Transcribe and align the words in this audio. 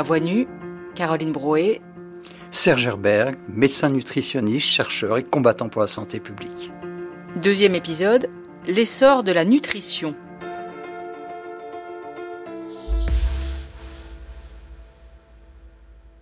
À 0.00 0.02
voix 0.02 0.18
nue, 0.18 0.48
Caroline 0.94 1.30
Broé. 1.30 1.82
Serge 2.50 2.86
Herberg, 2.86 3.36
médecin 3.50 3.90
nutritionniste, 3.90 4.66
chercheur 4.66 5.18
et 5.18 5.22
combattant 5.22 5.68
pour 5.68 5.82
la 5.82 5.86
santé 5.86 6.20
publique. 6.20 6.72
Deuxième 7.36 7.74
épisode, 7.74 8.30
l'essor 8.66 9.24
de 9.24 9.32
la 9.32 9.44
nutrition. 9.44 10.14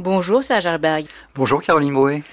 Bonjour 0.00 0.42
Serge 0.42 0.66
Herberg. 0.66 1.06
Bonjour 1.36 1.62
Caroline 1.62 1.94
Broé. 1.94 2.24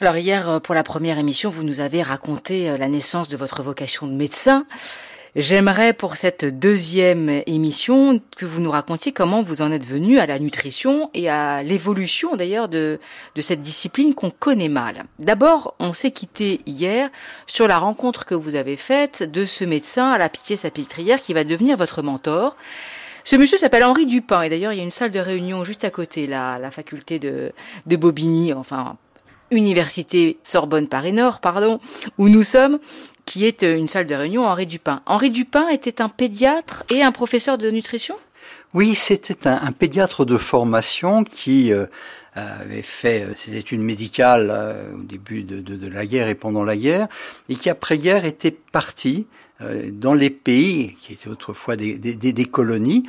Alors 0.00 0.18
hier, 0.18 0.50
euh, 0.50 0.60
pour 0.60 0.74
la 0.74 0.82
première 0.82 1.16
émission, 1.16 1.48
vous 1.48 1.62
nous 1.62 1.80
avez 1.80 2.02
raconté 2.02 2.68
euh, 2.68 2.76
la 2.76 2.88
naissance 2.88 3.30
de 3.30 3.38
votre 3.38 3.62
vocation 3.62 4.06
de 4.06 4.12
médecin. 4.12 4.66
J'aimerais 5.36 5.94
pour 5.94 6.14
cette 6.14 6.44
deuxième 6.44 7.42
émission 7.46 8.20
que 8.36 8.46
vous 8.46 8.60
nous 8.60 8.70
racontiez 8.70 9.10
comment 9.10 9.42
vous 9.42 9.62
en 9.62 9.72
êtes 9.72 9.84
venu 9.84 10.20
à 10.20 10.26
la 10.26 10.38
nutrition 10.38 11.10
et 11.12 11.28
à 11.28 11.64
l'évolution 11.64 12.36
d'ailleurs 12.36 12.68
de, 12.68 13.00
de 13.34 13.42
cette 13.42 13.60
discipline 13.60 14.14
qu'on 14.14 14.30
connaît 14.30 14.68
mal. 14.68 15.02
D'abord, 15.18 15.74
on 15.80 15.92
s'est 15.92 16.12
quitté 16.12 16.60
hier 16.66 17.10
sur 17.48 17.66
la 17.66 17.78
rencontre 17.78 18.26
que 18.26 18.36
vous 18.36 18.54
avez 18.54 18.76
faite 18.76 19.24
de 19.24 19.44
ce 19.44 19.64
médecin 19.64 20.12
à 20.12 20.18
la 20.18 20.28
Pitié-Salpêtrière 20.28 21.20
qui 21.20 21.34
va 21.34 21.42
devenir 21.42 21.76
votre 21.76 22.00
mentor. 22.00 22.56
Ce 23.24 23.34
monsieur 23.34 23.58
s'appelle 23.58 23.82
Henri 23.82 24.06
Dupin 24.06 24.42
et 24.42 24.48
d'ailleurs 24.48 24.72
il 24.72 24.76
y 24.76 24.82
a 24.82 24.84
une 24.84 24.92
salle 24.92 25.10
de 25.10 25.18
réunion 25.18 25.64
juste 25.64 25.82
à 25.82 25.90
côté, 25.90 26.28
la, 26.28 26.60
la 26.60 26.70
faculté 26.70 27.18
de, 27.18 27.50
de 27.86 27.96
Bobigny, 27.96 28.52
enfin 28.52 28.98
Université 29.50 30.38
Sorbonne 30.42 30.88
Paris-Nord, 30.88 31.40
pardon, 31.40 31.80
où 32.18 32.28
nous 32.28 32.42
sommes, 32.42 32.78
qui 33.34 33.46
est 33.46 33.62
une 33.62 33.88
salle 33.88 34.06
de 34.06 34.14
réunion 34.14 34.46
Henri 34.46 34.64
Dupin. 34.64 35.02
Henri 35.06 35.28
Dupin 35.28 35.68
était 35.68 36.00
un 36.00 36.08
pédiatre 36.08 36.84
et 36.92 37.02
un 37.02 37.10
professeur 37.10 37.58
de 37.58 37.68
nutrition? 37.68 38.14
Oui, 38.74 38.94
c'était 38.94 39.48
un, 39.48 39.72
pédiatre 39.72 40.24
de 40.24 40.38
formation 40.38 41.24
qui 41.24 41.72
euh, 41.72 41.86
avait 42.36 42.82
fait 42.82 43.26
ses 43.34 43.56
études 43.56 43.80
médicales 43.80 44.52
euh, 44.52 44.94
au 44.94 45.02
début 45.02 45.42
de, 45.42 45.88
la 45.88 46.06
guerre 46.06 46.28
et 46.28 46.36
pendant 46.36 46.62
la 46.62 46.76
guerre, 46.76 47.08
et 47.48 47.56
qui 47.56 47.68
après-guerre 47.70 48.24
était 48.24 48.52
parti 48.52 49.26
euh, 49.62 49.90
dans 49.90 50.14
les 50.14 50.30
pays 50.30 50.94
qui 51.00 51.14
étaient 51.14 51.28
autrefois 51.28 51.74
des, 51.74 52.48
colonies 52.48 53.02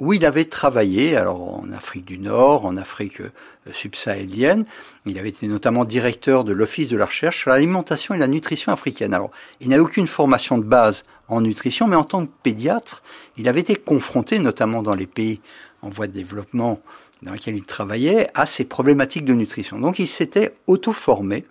où 0.00 0.14
il 0.14 0.24
avait 0.24 0.46
travaillé, 0.46 1.14
alors 1.16 1.62
en 1.62 1.70
Afrique 1.72 2.06
du 2.06 2.18
Nord, 2.18 2.64
en 2.64 2.76
Afrique 2.76 3.20
euh, 3.20 3.30
subsahélienne. 3.72 4.64
Il 5.06 5.18
avait 5.18 5.28
été 5.28 5.46
notamment 5.46 5.84
directeur 5.84 6.42
de 6.42 6.52
l'Office 6.52 6.88
de 6.88 6.96
la 6.96 7.04
recherche 7.04 7.38
sur 7.38 7.50
l'alimentation 7.50 8.14
et 8.14 8.18
la 8.18 8.26
nutrition 8.26 8.72
africaine. 8.72 9.12
Alors, 9.12 9.30
il 9.60 9.68
n'avait 9.68 9.82
aucune 9.82 10.06
formation 10.06 10.58
de 10.58 10.64
base 10.64 11.04
en 11.28 11.42
nutrition, 11.42 11.86
mais 11.86 11.96
en 11.96 12.04
tant 12.04 12.26
que 12.26 12.32
pédiatre, 12.42 13.02
il 13.36 13.46
avait 13.48 13.60
été 13.60 13.76
confronté, 13.76 14.38
notamment 14.38 14.82
dans 14.82 14.96
les 14.96 15.06
pays 15.06 15.40
en 15.82 15.90
voie 15.90 16.06
de 16.06 16.12
développement 16.12 16.80
dans 17.22 17.32
lesquels 17.32 17.56
il 17.56 17.64
travaillait, 17.64 18.28
à 18.34 18.46
ces 18.46 18.64
problématiques 18.64 19.26
de 19.26 19.34
nutrition. 19.34 19.78
Donc, 19.78 19.98
il 19.98 20.08
s'était 20.08 20.54
auto-formé 20.66 21.44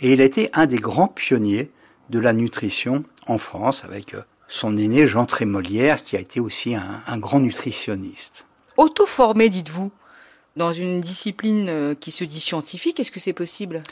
et 0.00 0.12
il 0.12 0.20
a 0.20 0.24
été 0.24 0.50
un 0.52 0.66
des 0.66 0.78
grands 0.78 1.08
pionniers 1.08 1.70
de 2.10 2.18
la 2.18 2.32
nutrition 2.32 3.04
en 3.26 3.38
France 3.38 3.84
avec 3.84 4.14
euh, 4.14 4.22
son 4.54 4.78
aîné 4.78 5.08
Jean 5.08 5.26
Trémolière 5.26 6.04
qui 6.04 6.16
a 6.16 6.20
été 6.20 6.38
aussi 6.38 6.76
un, 6.76 7.18
grand 7.18 7.40
nutritionniste. 7.40 8.46
Auto-formé, 8.76 9.48
dites-vous 9.48 9.90
dans 10.54 10.72
une 10.72 11.00
discipline 11.00 11.66
euh, 11.68 11.94
qui 11.96 12.12
se 12.12 12.22
dit 12.22 12.38
scientifique, 12.38 13.00
est-ce 13.00 13.10
que 13.10 13.18
c'est 13.18 13.32
possible? 13.32 13.82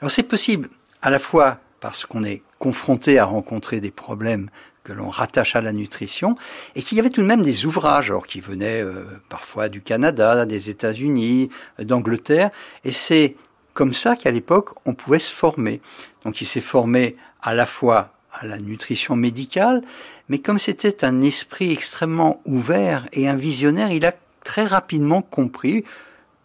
Alors 0.00 0.12
c'est 0.12 0.22
possible 0.22 0.68
à 1.02 1.10
la 1.10 1.18
fois 1.18 1.58
parce 1.80 2.06
qu'on 2.06 2.22
est 2.22 2.42
confronté 2.60 3.18
à 3.18 3.24
rencontrer 3.24 3.80
des 3.80 3.90
problèmes 3.90 4.48
que 4.84 4.92
l'on 4.92 5.10
rattache 5.10 5.56
à 5.56 5.60
la 5.60 5.72
nutrition, 5.72 6.36
et 6.74 6.82
qu'il 6.82 6.96
y 6.96 7.00
avait 7.00 7.10
tout 7.10 7.22
de 7.22 7.26
même 7.26 7.42
des 7.42 7.66
ouvrages, 7.66 8.10
alors 8.10 8.26
qui 8.26 8.40
venaient 8.40 8.82
euh, 8.82 9.04
parfois 9.28 9.68
du 9.68 9.80
Canada, 9.80 10.44
des 10.44 10.70
États-Unis, 10.70 11.50
d'Angleterre, 11.78 12.50
et 12.84 12.90
c'est 12.90 13.36
comme 13.74 13.94
ça 13.94 14.16
qu'à 14.16 14.30
l'époque 14.30 14.70
on 14.86 14.94
pouvait 14.94 15.20
se 15.20 15.32
former. 15.32 15.80
Donc 16.24 16.40
il 16.40 16.46
s'est 16.46 16.60
formé 16.60 17.16
à 17.42 17.54
la 17.54 17.66
fois 17.66 18.11
à 18.32 18.46
la 18.46 18.58
nutrition 18.58 19.14
médicale, 19.14 19.82
mais 20.28 20.38
comme 20.38 20.58
c'était 20.58 21.04
un 21.04 21.20
esprit 21.20 21.72
extrêmement 21.72 22.40
ouvert 22.44 23.06
et 23.12 23.28
un 23.28 23.36
visionnaire, 23.36 23.90
il 23.90 24.06
a 24.06 24.14
très 24.44 24.64
rapidement 24.64 25.22
compris, 25.22 25.84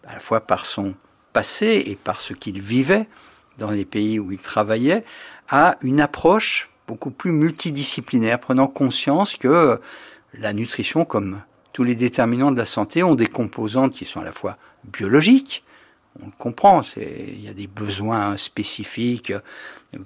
à 0.06 0.14
la 0.14 0.20
fois 0.20 0.42
par 0.42 0.66
son 0.66 0.96
passé 1.34 1.84
et 1.86 1.96
par 1.96 2.22
ce 2.22 2.34
qu'il 2.34 2.62
vivait 2.62 3.08
dans 3.58 3.72
les 3.72 3.86
pays 3.86 4.20
où 4.20 4.32
il 4.32 4.40
travaillait, 4.40 5.04
à 5.50 5.78
une 5.82 6.02
approche 6.02 6.70
beaucoup 6.88 7.12
plus 7.12 7.32
multidisciplinaire, 7.32 8.40
prenant 8.40 8.68
conscience 8.68 9.36
que 9.36 9.80
la 10.34 10.54
nutrition, 10.54 11.06
comme 11.06 11.42
tous 11.74 11.84
les 11.84 11.96
déterminants 11.96 12.52
de 12.52 12.58
la 12.58 12.66
santé, 12.66 13.04
ont 13.04 13.16
des 13.16 13.28
composantes 13.28 13.94
qui 13.94 14.06
sont 14.06 14.20
à 14.20 14.24
la 14.24 14.32
fois 14.32 14.58
biologiques, 14.84 15.64
on 16.22 16.28
le 16.28 16.32
comprend, 16.38 16.82
il 16.98 17.44
y 17.44 17.50
a 17.50 17.54
des 17.54 17.68
besoins 17.68 18.38
spécifiques 18.38 19.34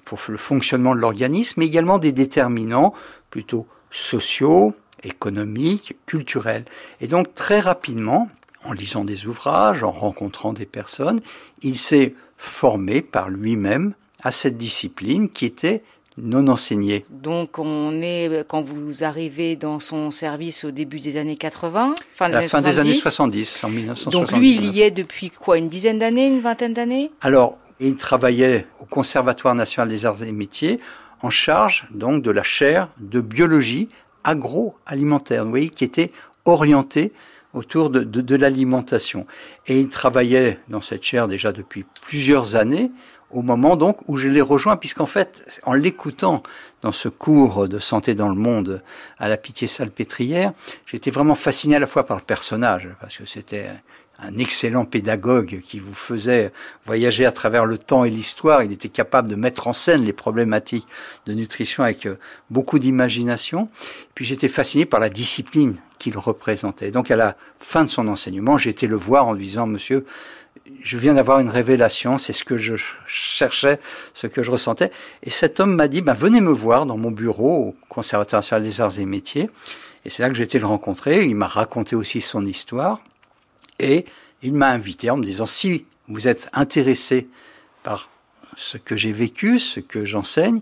pour 0.06 0.20
le 0.28 0.38
fonctionnement 0.38 0.96
de 0.96 1.00
l'organisme, 1.00 1.60
mais 1.60 1.68
également 1.68 1.98
des 1.98 2.12
déterminants 2.12 2.94
plutôt 3.30 3.68
sociaux, 3.90 4.74
économiques, 5.04 5.96
culturels. 6.06 6.66
Et 7.00 7.08
donc 7.08 7.34
très 7.34 7.60
rapidement, 7.60 8.30
en 8.64 8.74
lisant 8.74 9.06
des 9.06 9.26
ouvrages, 9.26 9.84
en 9.84 9.92
rencontrant 9.92 10.54
des 10.54 10.66
personnes, 10.66 11.22
il 11.62 11.78
s'est 11.78 12.14
formé 12.38 13.02
par 13.02 13.30
lui-même 13.30 13.94
à 14.22 14.32
cette 14.32 14.58
discipline 14.58 15.30
qui 15.30 15.46
était 15.46 15.84
non 16.18 16.48
enseigné. 16.48 17.06
Donc 17.10 17.60
on 17.60 18.02
est 18.02 18.44
quand 18.48 18.62
vous 18.62 19.04
arrivez 19.04 19.56
dans 19.56 19.80
son 19.80 20.12
service 20.12 20.64
au 20.64 20.72
début 20.72 21.00
des 21.00 21.18
années 21.18 21.38
80, 21.38 21.96
fin 22.14 22.28
des, 22.28 22.34
La 22.34 22.38
années, 22.40 22.48
fin 22.48 22.60
70. 22.60 22.74
des 22.76 22.80
années 22.80 22.94
70, 22.96 23.64
en 23.64 23.70
1970. 23.70 24.18
Donc 24.18 24.40
lui, 24.40 24.56
il 24.56 24.66
y 24.76 24.82
est 24.82 24.92
depuis 24.92 25.30
quoi, 25.30 25.58
une 25.58 25.70
dizaine 25.70 26.00
d'années, 26.00 26.28
une 26.28 26.42
vingtaine 26.42 26.74
d'années? 26.74 27.12
Alors, 27.22 27.58
il 27.80 27.96
travaillait 27.96 28.68
au 28.80 28.86
Conservatoire 28.86 29.56
national 29.56 29.90
des 29.90 30.06
arts 30.06 30.22
et 30.24 30.32
métiers 30.32 30.80
en 31.22 31.30
charge 31.30 31.88
donc 31.92 32.24
de 32.24 32.32
la 32.32 32.44
chaire 32.44 32.90
de 33.00 33.22
biologie 33.22 33.90
agroalimentaire, 34.24 35.44
vous 35.46 35.50
voyez, 35.50 35.70
qui 35.70 35.84
était 35.84 36.12
orientée 36.46 37.12
autour 37.54 37.90
de, 37.90 38.04
de, 38.04 38.22
de 38.22 38.36
l'alimentation. 38.36 39.26
Et 39.68 39.80
il 39.80 39.90
travaillait 39.90 40.60
dans 40.70 40.82
cette 40.82 41.04
chaire 41.04 41.28
déjà 41.28 41.52
depuis 41.52 41.86
plusieurs 42.02 42.56
années 42.56 42.92
au 43.34 43.42
moment 43.42 43.76
donc 43.76 43.98
où 44.08 44.18
je 44.18 44.28
l'ai 44.28 44.42
rejoint, 44.42 44.78
puisqu'en 44.78 45.06
fait, 45.06 45.62
en 45.64 45.74
l'écoutant 45.74 46.44
dans 46.82 46.92
ce 46.92 47.10
cours 47.10 47.68
de 47.68 47.80
santé 47.80 48.16
dans 48.16 48.30
le 48.30 48.36
monde 48.36 48.82
à 49.20 49.30
la 49.30 49.38
Pitié 49.38 49.68
Salpêtrière, 49.68 50.54
j'étais 50.86 51.12
vraiment 51.12 51.36
fasciné 51.36 51.76
à 51.76 51.80
la 51.80 51.88
fois 51.88 52.06
par 52.06 52.18
le 52.18 52.24
personnage, 52.24 52.88
parce 53.00 53.18
que 53.18 53.26
c'était 53.26 53.70
un 54.22 54.38
excellent 54.38 54.86
pédagogue 54.86 55.62
qui 55.62 55.80
vous 55.80 55.96
faisait 55.96 56.52
voyager 56.86 57.26
à 57.26 57.32
travers 57.32 57.66
le 57.66 57.78
temps 57.78 58.06
et 58.06 58.10
l'histoire. 58.10 58.62
Il 58.62 58.72
était 58.72 58.90
capable 58.90 59.28
de 59.28 59.36
mettre 59.36 59.68
en 59.68 59.74
scène 59.74 60.04
les 60.04 60.14
problématiques 60.14 60.88
de 61.26 61.34
nutrition 61.34 61.84
avec 61.84 62.06
euh, 62.06 62.20
beaucoup 62.52 62.78
d'imagination. 62.78 63.68
Puis 64.14 64.26
j'étais 64.26 64.48
fasciné 64.48 64.86
par 64.86 65.00
la 65.00 65.10
discipline 65.10 65.76
qu'il 65.98 66.18
représentait. 66.18 66.92
Donc 66.92 67.10
à 67.10 67.16
la 67.16 67.36
fin 67.60 67.84
de 67.84 67.90
son 67.90 68.08
enseignement, 68.08 68.58
j'ai 68.58 68.70
été 68.70 68.86
le 68.86 68.96
voir 68.96 69.26
en 69.26 69.34
lui 69.34 69.46
disant, 69.46 69.66
Monsieur, 69.66 70.06
je 70.84 70.98
viens 70.98 71.14
d'avoir 71.14 71.40
une 71.40 71.50
révélation, 71.50 72.18
c'est 72.18 72.34
ce 72.34 72.44
que 72.44 72.58
je 72.58 72.76
cherchais, 73.06 73.80
ce 74.14 74.28
que 74.28 74.44
je 74.44 74.52
ressentais. 74.52 74.92
Et 75.24 75.30
cet 75.30 75.60
homme 75.60 75.76
m'a 75.76 75.88
dit, 75.88 76.02
ben, 76.02 76.14
venez 76.14 76.42
me 76.42 76.52
voir 76.52 76.86
dans 76.86 76.98
mon 76.98 77.12
bureau 77.12 77.68
au 77.68 77.76
Conservatoire 77.90 78.40
national 78.40 78.64
des 78.64 78.82
arts 78.82 79.00
et 79.00 79.06
métiers. 79.06 79.50
Et 80.06 80.10
c'est 80.10 80.24
là 80.24 80.30
que 80.30 80.36
j'ai 80.36 80.44
été 80.44 80.60
le 80.60 80.66
rencontrer. 80.66 81.26
Il 81.26 81.36
m'a 81.36 81.48
raconté 81.48 81.96
aussi 81.96 82.22
son 82.22 82.46
histoire. 82.46 83.02
Et 83.80 84.06
il 84.42 84.54
m'a 84.54 84.70
invité 84.70 85.10
en 85.10 85.18
me 85.18 85.26
disant, 85.26 85.46
si 85.46 85.86
vous 86.08 86.28
êtes 86.28 86.50
intéressé 86.54 87.30
par 87.84 88.10
ce 88.56 88.78
que 88.78 88.96
j'ai 88.96 89.12
vécu, 89.12 89.60
ce 89.60 89.80
que 89.80 90.04
j'enseigne, 90.06 90.62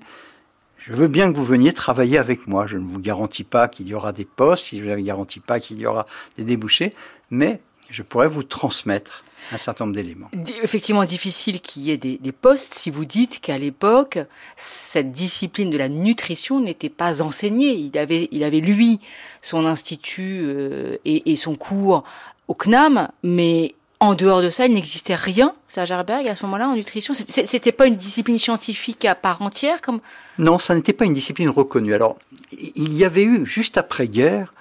je 0.78 0.94
veux 0.94 1.08
bien 1.08 1.32
que 1.32 1.38
vous 1.38 1.46
veniez 1.46 1.73
travailler 1.73 2.17
avec 2.17 2.47
moi. 2.47 2.67
Je 2.67 2.78
ne 2.78 2.85
vous 2.85 2.99
garantis 2.99 3.44
pas 3.44 3.67
qu'il 3.67 3.88
y 3.88 3.94
aura 3.94 4.11
des 4.11 4.26
postes, 4.26 4.67
je 4.72 4.84
ne 4.84 4.96
vous 4.96 5.03
garantis 5.03 5.40
pas 5.40 5.59
qu'il 5.59 5.79
y 5.79 5.85
aura 5.85 6.05
des 6.38 6.44
débouchés, 6.44 6.94
mais 7.29 7.61
je 7.90 8.03
pourrais 8.03 8.28
vous 8.28 8.44
transmettre 8.44 9.24
un 9.52 9.58
certain 9.58 9.86
nombre 9.86 9.96
d'éléments. 9.96 10.30
Effectivement, 10.64 11.06
difficile 11.06 11.59
qu'il 11.59 11.84
y 11.84 11.91
ait 11.91 11.97
des, 11.97 12.32
postes 12.32 12.74
si 12.74 12.90
vous 12.90 13.06
dites 13.06 13.40
qu'à 13.40 13.58
l'époque, 13.58 14.20
cette 14.58 15.12
discipline 15.12 15.70
de 15.70 15.78
la 15.78 15.90
nutrition 15.90 16.59
n'était 16.59 16.90
pas 16.90 17.22
enseignée. 17.22 17.74
Il 17.74 17.97
avait, 17.97 18.28
il 18.32 18.44
avait 18.44 18.59
lui 18.59 19.00
son 19.41 19.66
institut 19.66 20.41
euh, 20.44 20.97
et, 21.06 21.36
son 21.36 21.56
cours 21.56 22.03
au 22.47 22.53
CNAM, 22.53 23.09
mais 23.24 23.76
en 24.00 24.14
dehors 24.14 24.42
de 24.42 24.50
ça, 24.50 24.66
il 24.66 24.74
n'existait 24.74 25.16
rien, 25.16 25.52
Serge 25.68 25.92
Herberg, 25.92 26.28
à 26.28 26.35
ce 26.35 26.46
moment-là, 26.46 26.70
en 26.70 26.76
nutrition. 26.76 27.14
C'était 27.14 27.72
pas 27.72 27.88
une 27.88 27.96
discipline 27.96 28.38
scientifique 28.38 29.03
à 29.06 29.16
part 29.16 29.42
entière, 29.42 29.82
comme? 29.82 30.00
Non, 30.38 30.58
ça 30.58 30.76
n'était 30.76 30.94
pas 30.94 31.06
une 31.06 31.14
discipline 31.14 31.50
reconnue. 31.50 31.94
Alors, 31.94 32.18
il 32.52 32.94
y 32.94 33.03
avait 33.03 33.24
eu 33.24 33.46
juste 33.46 33.78
après-guerre 33.78 34.53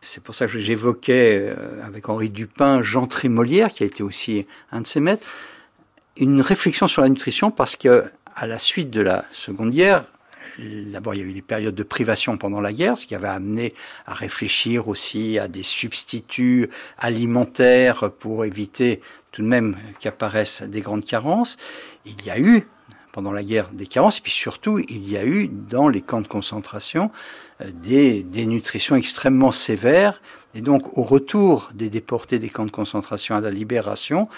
c'est 0.00 0.22
pour 0.22 0.34
ça 0.34 0.46
que 0.46 0.58
j'évoquais 0.58 1.38
euh, 1.40 1.84
avec 1.84 2.08
Henri 2.08 2.30
Dupin 2.30 2.82
Jean 2.82 3.06
Trémolière, 3.06 3.72
qui 3.72 3.82
a 3.82 3.86
été 3.86 4.02
aussi 4.02 4.46
un 4.72 4.80
de 4.80 4.86
ses 4.86 5.00
maîtres, 5.00 5.26
une 6.16 6.40
réflexion 6.40 6.88
sur 6.88 7.02
la 7.02 7.08
nutrition 7.08 7.50
parce 7.50 7.76
que 7.76 8.04
à 8.34 8.46
la 8.46 8.58
suite 8.58 8.90
de 8.90 9.02
la 9.02 9.24
Seconde 9.32 9.70
Guerre, 9.70 10.04
d'abord, 10.58 11.14
il 11.14 11.20
y 11.20 11.22
a 11.22 11.26
eu 11.26 11.32
des 11.32 11.42
périodes 11.42 11.74
de 11.74 11.82
privation 11.82 12.36
pendant 12.38 12.60
la 12.60 12.72
guerre, 12.72 12.96
ce 12.98 13.06
qui 13.06 13.14
avait 13.14 13.28
amené 13.28 13.74
à 14.06 14.14
réfléchir 14.14 14.88
aussi 14.88 15.38
à 15.38 15.48
des 15.48 15.62
substituts 15.62 16.70
alimentaires 16.98 18.10
pour 18.18 18.44
éviter 18.44 19.00
tout 19.32 19.42
de 19.42 19.46
même 19.46 19.76
qu'apparaissent 20.00 20.62
des 20.62 20.80
grandes 20.80 21.04
carences. 21.04 21.56
Il 22.04 22.24
y 22.24 22.30
a 22.30 22.38
eu 22.38 22.66
pendant 23.12 23.32
la 23.32 23.42
guerre 23.42 23.70
des 23.70 23.86
carences, 23.86 24.18
et 24.18 24.22
puis 24.22 24.32
surtout, 24.32 24.78
il 24.78 25.10
y 25.10 25.16
a 25.16 25.24
eu 25.24 25.48
dans 25.48 25.88
les 25.88 26.00
camps 26.00 26.20
de 26.20 26.28
concentration 26.28 27.10
des 27.66 28.22
dénutritions 28.22 28.96
extrêmement 28.96 29.52
sévères, 29.52 30.20
et 30.54 30.60
donc 30.60 30.96
au 30.98 31.02
retour 31.02 31.70
des 31.74 31.88
déportés 31.88 32.38
des 32.38 32.48
camps 32.48 32.66
de 32.66 32.70
concentration 32.70 33.36
à 33.36 33.40
la 33.40 33.50
libération, 33.50 34.28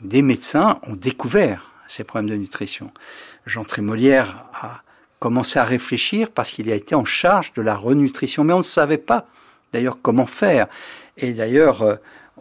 des 0.00 0.22
médecins 0.22 0.78
ont 0.82 0.94
découvert 0.94 1.70
ces 1.88 2.04
problèmes 2.04 2.30
de 2.30 2.36
nutrition. 2.36 2.90
Jean 3.46 3.64
Trémolière 3.64 4.44
a 4.54 4.82
commencé 5.18 5.58
à 5.58 5.64
réfléchir 5.64 6.30
parce 6.30 6.50
qu'il 6.50 6.70
a 6.70 6.74
été 6.74 6.94
en 6.94 7.04
charge 7.04 7.52
de 7.54 7.62
la 7.62 7.76
renutrition, 7.76 8.44
mais 8.44 8.52
on 8.52 8.58
ne 8.58 8.62
savait 8.62 8.98
pas 8.98 9.26
d'ailleurs 9.72 9.98
comment 10.02 10.26
faire. 10.26 10.66
Et 11.16 11.32
d'ailleurs, 11.32 11.82
euh, 11.82 11.96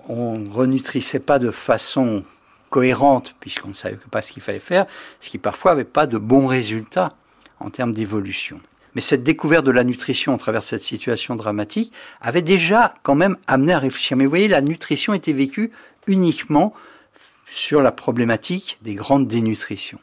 on 0.09 0.37
ne 0.37 0.49
renutrissait 0.49 1.19
pas 1.19 1.39
de 1.39 1.51
façon 1.51 2.23
cohérente, 2.69 3.35
puisqu'on 3.39 3.69
ne 3.69 3.73
savait 3.73 3.97
pas 4.11 4.21
ce 4.21 4.31
qu'il 4.31 4.43
fallait 4.43 4.59
faire, 4.59 4.85
ce 5.19 5.29
qui 5.29 5.37
parfois 5.37 5.71
n'avait 5.71 5.83
pas 5.85 6.07
de 6.07 6.17
bons 6.17 6.47
résultats 6.47 7.13
en 7.59 7.69
termes 7.69 7.93
d'évolution. 7.93 8.59
Mais 8.95 9.01
cette 9.01 9.23
découverte 9.23 9.65
de 9.65 9.71
la 9.71 9.83
nutrition 9.83 10.33
à 10.33 10.37
travers 10.37 10.63
cette 10.63 10.81
situation 10.81 11.35
dramatique 11.35 11.93
avait 12.21 12.41
déjà 12.41 12.93
quand 13.03 13.15
même 13.15 13.37
amené 13.45 13.73
à 13.73 13.79
réfléchir. 13.79 14.17
Mais 14.17 14.23
vous 14.23 14.29
voyez, 14.29 14.47
la 14.47 14.61
nutrition 14.61 15.13
était 15.13 15.33
vécue 15.33 15.71
uniquement 16.07 16.73
sur 17.47 17.81
la 17.81 17.91
problématique 17.91 18.77
des 18.81 18.95
grandes 18.95 19.27
dénutritions. 19.27 19.99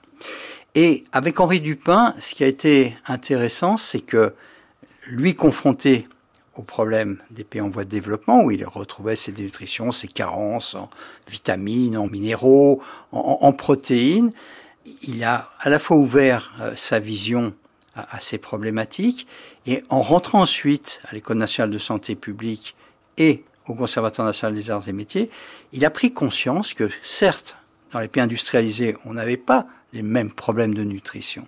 Et 0.75 1.05
avec 1.13 1.41
Henri 1.41 1.61
Dupin, 1.61 2.15
ce 2.21 2.35
qui 2.35 2.45
a 2.45 2.47
été 2.47 2.97
intéressant, 3.07 3.77
c'est 3.77 4.01
que 4.01 4.33
lui 5.07 5.35
confronté 5.35 6.07
au 6.55 6.63
problème 6.63 7.19
des 7.31 7.45
pays 7.45 7.61
en 7.61 7.71
voie 7.71 7.85
de 7.85 7.91
développement, 7.91 8.43
où 8.43 8.51
il 8.51 8.65
retrouvait 8.65 9.17
ses 9.17 9.33
dénutritions, 9.33 9.91
ses 9.91 10.09
carences 10.09 10.75
en 10.75 10.91
vitamines, 11.29 11.97
en 11.97 12.07
minéraux, 12.07 12.83
en, 13.11 13.53
protéines. 13.53 14.33
Il 15.03 15.25
a 15.25 15.49
à 15.61 15.71
la 15.71 15.79
fois 15.79 15.97
ouvert 15.97 16.53
euh, 16.61 16.73
sa 16.77 16.99
vision 16.99 17.55
à, 17.95 18.21
ces 18.21 18.39
problématiques, 18.39 19.27
et 19.67 19.83
en 19.91 20.01
rentrant 20.01 20.41
ensuite 20.41 21.01
à 21.09 21.15
l'École 21.15 21.37
nationale 21.37 21.71
de 21.71 21.79
santé 21.79 22.15
publique 22.15 22.75
et 23.19 23.45
au 23.67 23.75
Conservatoire 23.75 24.27
national 24.27 24.55
des 24.55 24.71
arts 24.71 24.89
et 24.89 24.93
métiers, 24.93 25.31
il 25.73 25.85
a 25.85 25.91
pris 25.91 26.13
conscience 26.13 26.75
que 26.75 26.89
certes, 27.03 27.57
dans 27.93 28.01
les 28.01 28.09
pays 28.09 28.23
industrialisés, 28.23 28.97
on 29.05 29.15
n'avait 29.15 29.37
pas 29.37 29.67
les 29.93 30.03
mêmes 30.03 30.31
problèmes 30.31 30.75
de 30.75 30.85
nutrition, 30.85 31.47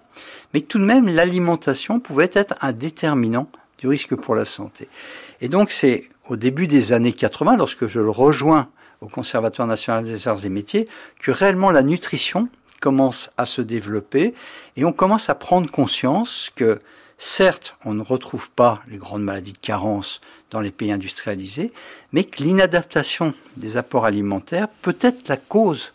mais 0.52 0.60
tout 0.60 0.78
de 0.78 0.84
même 0.84 1.08
l'alimentation 1.08 1.98
pouvait 1.98 2.30
être 2.34 2.54
un 2.60 2.72
déterminant 2.72 3.48
du 3.78 3.88
risque 3.88 4.14
pour 4.14 4.34
la 4.34 4.44
santé. 4.44 4.88
Et 5.40 5.48
donc 5.48 5.70
c'est 5.70 6.08
au 6.28 6.36
début 6.36 6.66
des 6.66 6.92
années 6.92 7.12
80, 7.12 7.56
lorsque 7.56 7.86
je 7.86 8.00
le 8.00 8.10
rejoins 8.10 8.68
au 9.00 9.08
Conservatoire 9.08 9.68
national 9.68 10.04
des 10.04 10.28
arts 10.28 10.44
et 10.44 10.48
métiers, 10.48 10.88
que 11.20 11.30
réellement 11.30 11.70
la 11.70 11.82
nutrition 11.82 12.48
commence 12.84 13.30
à 13.38 13.46
se 13.46 13.62
développer 13.62 14.34
et 14.76 14.84
on 14.84 14.92
commence 14.92 15.30
à 15.30 15.34
prendre 15.34 15.70
conscience 15.70 16.50
que 16.54 16.82
certes, 17.16 17.74
on 17.86 17.94
ne 17.94 18.02
retrouve 18.02 18.50
pas 18.50 18.82
les 18.88 18.98
grandes 18.98 19.22
maladies 19.22 19.54
de 19.54 19.58
carence 19.58 20.20
dans 20.50 20.60
les 20.60 20.70
pays 20.70 20.92
industrialisés, 20.92 21.72
mais 22.12 22.24
que 22.24 22.42
l'inadaptation 22.42 23.32
des 23.56 23.78
apports 23.78 24.04
alimentaires 24.04 24.68
peut 24.82 24.98
être 25.00 25.28
la 25.28 25.38
cause 25.38 25.94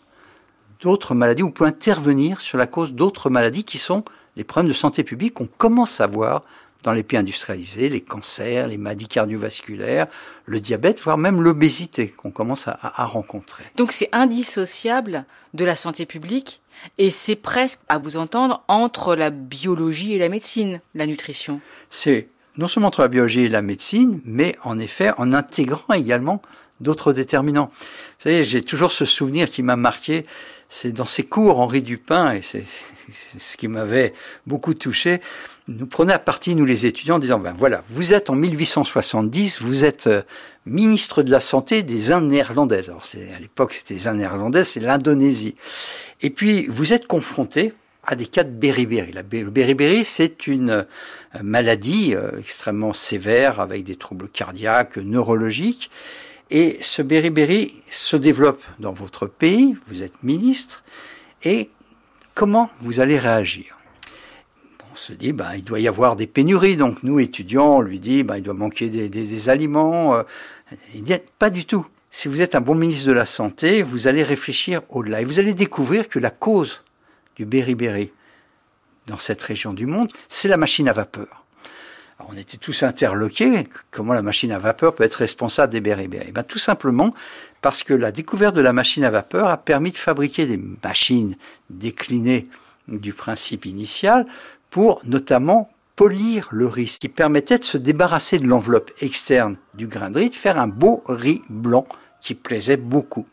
d'autres 0.80 1.14
maladies 1.14 1.44
ou 1.44 1.52
peut 1.52 1.64
intervenir 1.64 2.40
sur 2.40 2.58
la 2.58 2.66
cause 2.66 2.92
d'autres 2.92 3.30
maladies 3.30 3.62
qui 3.62 3.78
sont 3.78 4.04
les 4.34 4.42
problèmes 4.42 4.68
de 4.68 4.76
santé 4.76 5.04
publique. 5.04 5.34
Qu'on 5.34 5.46
commence 5.46 6.00
à 6.00 6.08
voir 6.08 6.42
dans 6.82 6.92
les 6.92 7.02
pays 7.02 7.18
industrialisés, 7.18 7.88
les 7.88 8.00
cancers, 8.00 8.68
les 8.68 8.76
maladies 8.76 9.08
cardiovasculaires, 9.08 10.06
le 10.46 10.60
diabète, 10.60 11.00
voire 11.00 11.18
même 11.18 11.40
l'obésité 11.40 12.08
qu'on 12.08 12.30
commence 12.30 12.68
à, 12.68 12.78
à, 12.80 13.04
rencontrer. 13.04 13.64
Donc 13.76 13.92
c'est 13.92 14.08
indissociable 14.12 15.24
de 15.54 15.64
la 15.64 15.76
santé 15.76 16.06
publique 16.06 16.60
et 16.98 17.10
c'est 17.10 17.36
presque, 17.36 17.80
à 17.88 17.98
vous 17.98 18.16
entendre, 18.16 18.62
entre 18.68 19.14
la 19.14 19.30
biologie 19.30 20.14
et 20.14 20.18
la 20.18 20.28
médecine, 20.28 20.80
la 20.94 21.06
nutrition. 21.06 21.60
C'est 21.90 22.28
non 22.56 22.68
seulement 22.68 22.88
entre 22.88 23.02
la 23.02 23.08
biologie 23.08 23.40
et 23.40 23.48
la 23.48 23.62
médecine, 23.62 24.20
mais 24.24 24.56
en 24.64 24.78
effet 24.78 25.12
en 25.18 25.32
intégrant 25.32 25.94
également 25.94 26.42
d'autres 26.80 27.12
déterminants. 27.12 27.70
Vous 27.74 28.24
savez, 28.24 28.44
j'ai 28.44 28.62
toujours 28.62 28.92
ce 28.92 29.04
souvenir 29.04 29.50
qui 29.50 29.62
m'a 29.62 29.76
marqué, 29.76 30.26
c'est 30.72 30.92
dans 30.92 31.04
ses 31.04 31.24
cours, 31.24 31.58
Henri 31.58 31.82
Dupin, 31.82 32.32
et 32.32 32.42
c'est 32.42 32.64
ce 33.38 33.56
qui 33.56 33.66
m'avait 33.66 34.14
beaucoup 34.46 34.72
touché, 34.72 35.20
nous 35.66 35.86
prenait 35.86 36.12
à 36.12 36.20
partie, 36.20 36.54
nous 36.54 36.64
les 36.64 36.86
étudiants, 36.86 37.16
en 37.16 37.18
disant, 37.18 37.40
ben 37.40 37.54
voilà, 37.58 37.82
vous 37.88 38.14
êtes 38.14 38.30
en 38.30 38.36
1870, 38.36 39.60
vous 39.62 39.84
êtes 39.84 40.06
euh, 40.06 40.22
ministre 40.66 41.24
de 41.24 41.30
la 41.32 41.40
Santé 41.40 41.82
des 41.82 42.12
Indes 42.12 42.28
néerlandaises. 42.28 42.88
Alors 42.88 43.02
à 43.36 43.40
l'époque, 43.40 43.74
c'était 43.74 43.94
les 43.94 44.06
Indes 44.06 44.18
néerlandaises, 44.18 44.68
c'est 44.68 44.80
l'Indonésie. 44.80 45.56
Et 46.22 46.30
puis, 46.30 46.66
vous 46.68 46.92
êtes 46.92 47.08
confronté 47.08 47.72
à 48.04 48.14
des 48.14 48.26
cas 48.26 48.44
de 48.44 48.50
beriberi. 48.50 49.10
La, 49.10 49.22
le 49.22 49.50
beriberi, 49.50 50.04
c'est 50.04 50.46
une 50.46 50.70
euh, 50.70 50.84
maladie 51.42 52.14
euh, 52.14 52.30
extrêmement 52.38 52.94
sévère 52.94 53.58
avec 53.58 53.82
des 53.82 53.96
troubles 53.96 54.28
cardiaques, 54.28 54.98
neurologiques. 54.98 55.90
Et 56.50 56.78
ce 56.82 57.00
beriberi 57.00 57.74
se 57.90 58.16
développe 58.16 58.64
dans 58.80 58.92
votre 58.92 59.26
pays, 59.26 59.76
vous 59.86 60.02
êtes 60.02 60.22
ministre, 60.22 60.82
et 61.44 61.70
comment 62.34 62.70
vous 62.80 62.98
allez 62.98 63.18
réagir? 63.18 63.78
On 64.92 64.96
se 64.96 65.12
dit, 65.12 65.32
ben, 65.32 65.52
il 65.54 65.62
doit 65.62 65.78
y 65.78 65.86
avoir 65.86 66.16
des 66.16 66.26
pénuries, 66.26 66.76
donc 66.76 67.02
nous, 67.04 67.20
étudiants, 67.20 67.76
on 67.76 67.80
lui 67.80 68.00
dit, 68.00 68.24
ben, 68.24 68.36
il 68.36 68.42
doit 68.42 68.54
manquer 68.54 68.88
des, 68.88 69.48
aliments. 69.48 70.16
Euh. 70.16 70.22
Il 70.94 71.04
dit, 71.04 71.14
pas 71.38 71.50
du 71.50 71.64
tout. 71.64 71.86
Si 72.10 72.26
vous 72.26 72.42
êtes 72.42 72.56
un 72.56 72.60
bon 72.60 72.74
ministre 72.74 73.06
de 73.06 73.12
la 73.12 73.24
Santé, 73.26 73.82
vous 73.82 74.08
allez 74.08 74.24
réfléchir 74.24 74.82
au-delà, 74.88 75.20
et 75.20 75.24
vous 75.24 75.38
allez 75.38 75.54
découvrir 75.54 76.08
que 76.08 76.18
la 76.18 76.30
cause 76.30 76.82
du 77.36 77.44
beriberi 77.44 78.10
dans 79.06 79.18
cette 79.18 79.40
région 79.40 79.72
du 79.72 79.86
monde, 79.86 80.10
c'est 80.28 80.48
la 80.48 80.56
machine 80.56 80.88
à 80.88 80.92
vapeur 80.92 81.39
on 82.28 82.36
était 82.36 82.56
tous 82.56 82.82
interloqués. 82.82 83.68
Comment 83.90 84.12
la 84.12 84.22
machine 84.22 84.52
à 84.52 84.58
vapeur 84.58 84.94
peut 84.94 85.04
être 85.04 85.14
responsable 85.14 85.72
des 85.72 85.80
beriberi 85.80 86.26
eh 86.28 86.32
ben, 86.32 86.42
Tout 86.42 86.58
simplement 86.58 87.14
parce 87.62 87.82
que 87.82 87.94
la 87.94 88.12
découverte 88.12 88.54
de 88.54 88.60
la 88.60 88.72
machine 88.72 89.04
à 89.04 89.10
vapeur 89.10 89.48
a 89.48 89.56
permis 89.56 89.90
de 89.90 89.96
fabriquer 89.96 90.46
des 90.46 90.60
machines 90.82 91.36
déclinées 91.68 92.48
du 92.88 93.12
principe 93.12 93.66
initial 93.66 94.26
pour 94.70 95.00
notamment 95.04 95.70
polir 95.96 96.48
le 96.50 96.66
riz, 96.66 96.96
qui 96.98 97.08
permettait 97.08 97.58
de 97.58 97.64
se 97.64 97.76
débarrasser 97.76 98.38
de 98.38 98.46
l'enveloppe 98.46 98.90
externe 99.00 99.58
du 99.74 99.86
grain 99.86 100.10
de 100.10 100.18
riz, 100.18 100.30
de 100.30 100.34
faire 100.34 100.58
un 100.58 100.68
beau 100.68 101.02
riz 101.06 101.42
blanc 101.50 101.86
qui 102.20 102.34
plaisait 102.34 102.76
beaucoup. 102.76 103.26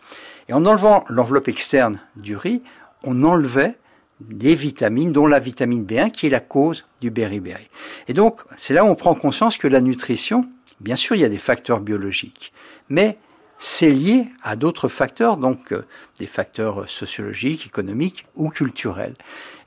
Et 0.50 0.54
en 0.54 0.66
enlevant 0.66 1.06
l'enveloppe 1.10 1.48
externe 1.48 2.00
du 2.16 2.36
riz, 2.36 2.62
on 3.04 3.24
enlevait 3.24 3.78
des 4.20 4.56
vitamines, 4.56 5.14
dont 5.14 5.28
la 5.28 5.40
vitamine 5.40 5.86
B1 5.86 6.12
qui 6.12 6.28
est 6.28 6.32
la 6.32 6.40
cause 6.40 6.86
du 7.02 7.12
beriberi. 7.12 7.70
Et 8.08 8.14
donc, 8.14 8.42
c'est 8.58 8.74
là 8.74 8.84
où 8.84 8.88
on 8.88 8.96
prend 8.96 9.14
conscience 9.16 9.58
que 9.58 9.68
la 9.68 9.82
nutrition, 9.82 10.42
bien 10.80 10.96
sûr, 10.96 11.16
il 11.16 11.22
y 11.22 11.26
a 11.26 11.30
des 11.30 11.38
facteurs 11.38 11.80
biologiques, 11.80 12.52
mais 12.90 13.18
c'est 13.60 13.90
lié 13.90 14.28
à 14.44 14.56
d'autres 14.56 14.88
facteurs, 14.88 15.38
donc 15.38 15.72
euh, 15.72 15.86
des 16.20 16.28
facteurs 16.28 16.88
sociologiques, 16.90 17.66
économiques 17.66 18.26
ou 18.36 18.50
culturels. 18.50 19.16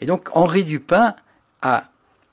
Et 0.00 0.07
donc, 0.07 0.28
Henri 0.33 0.64
Dupin 0.64 1.14
a 1.62 1.90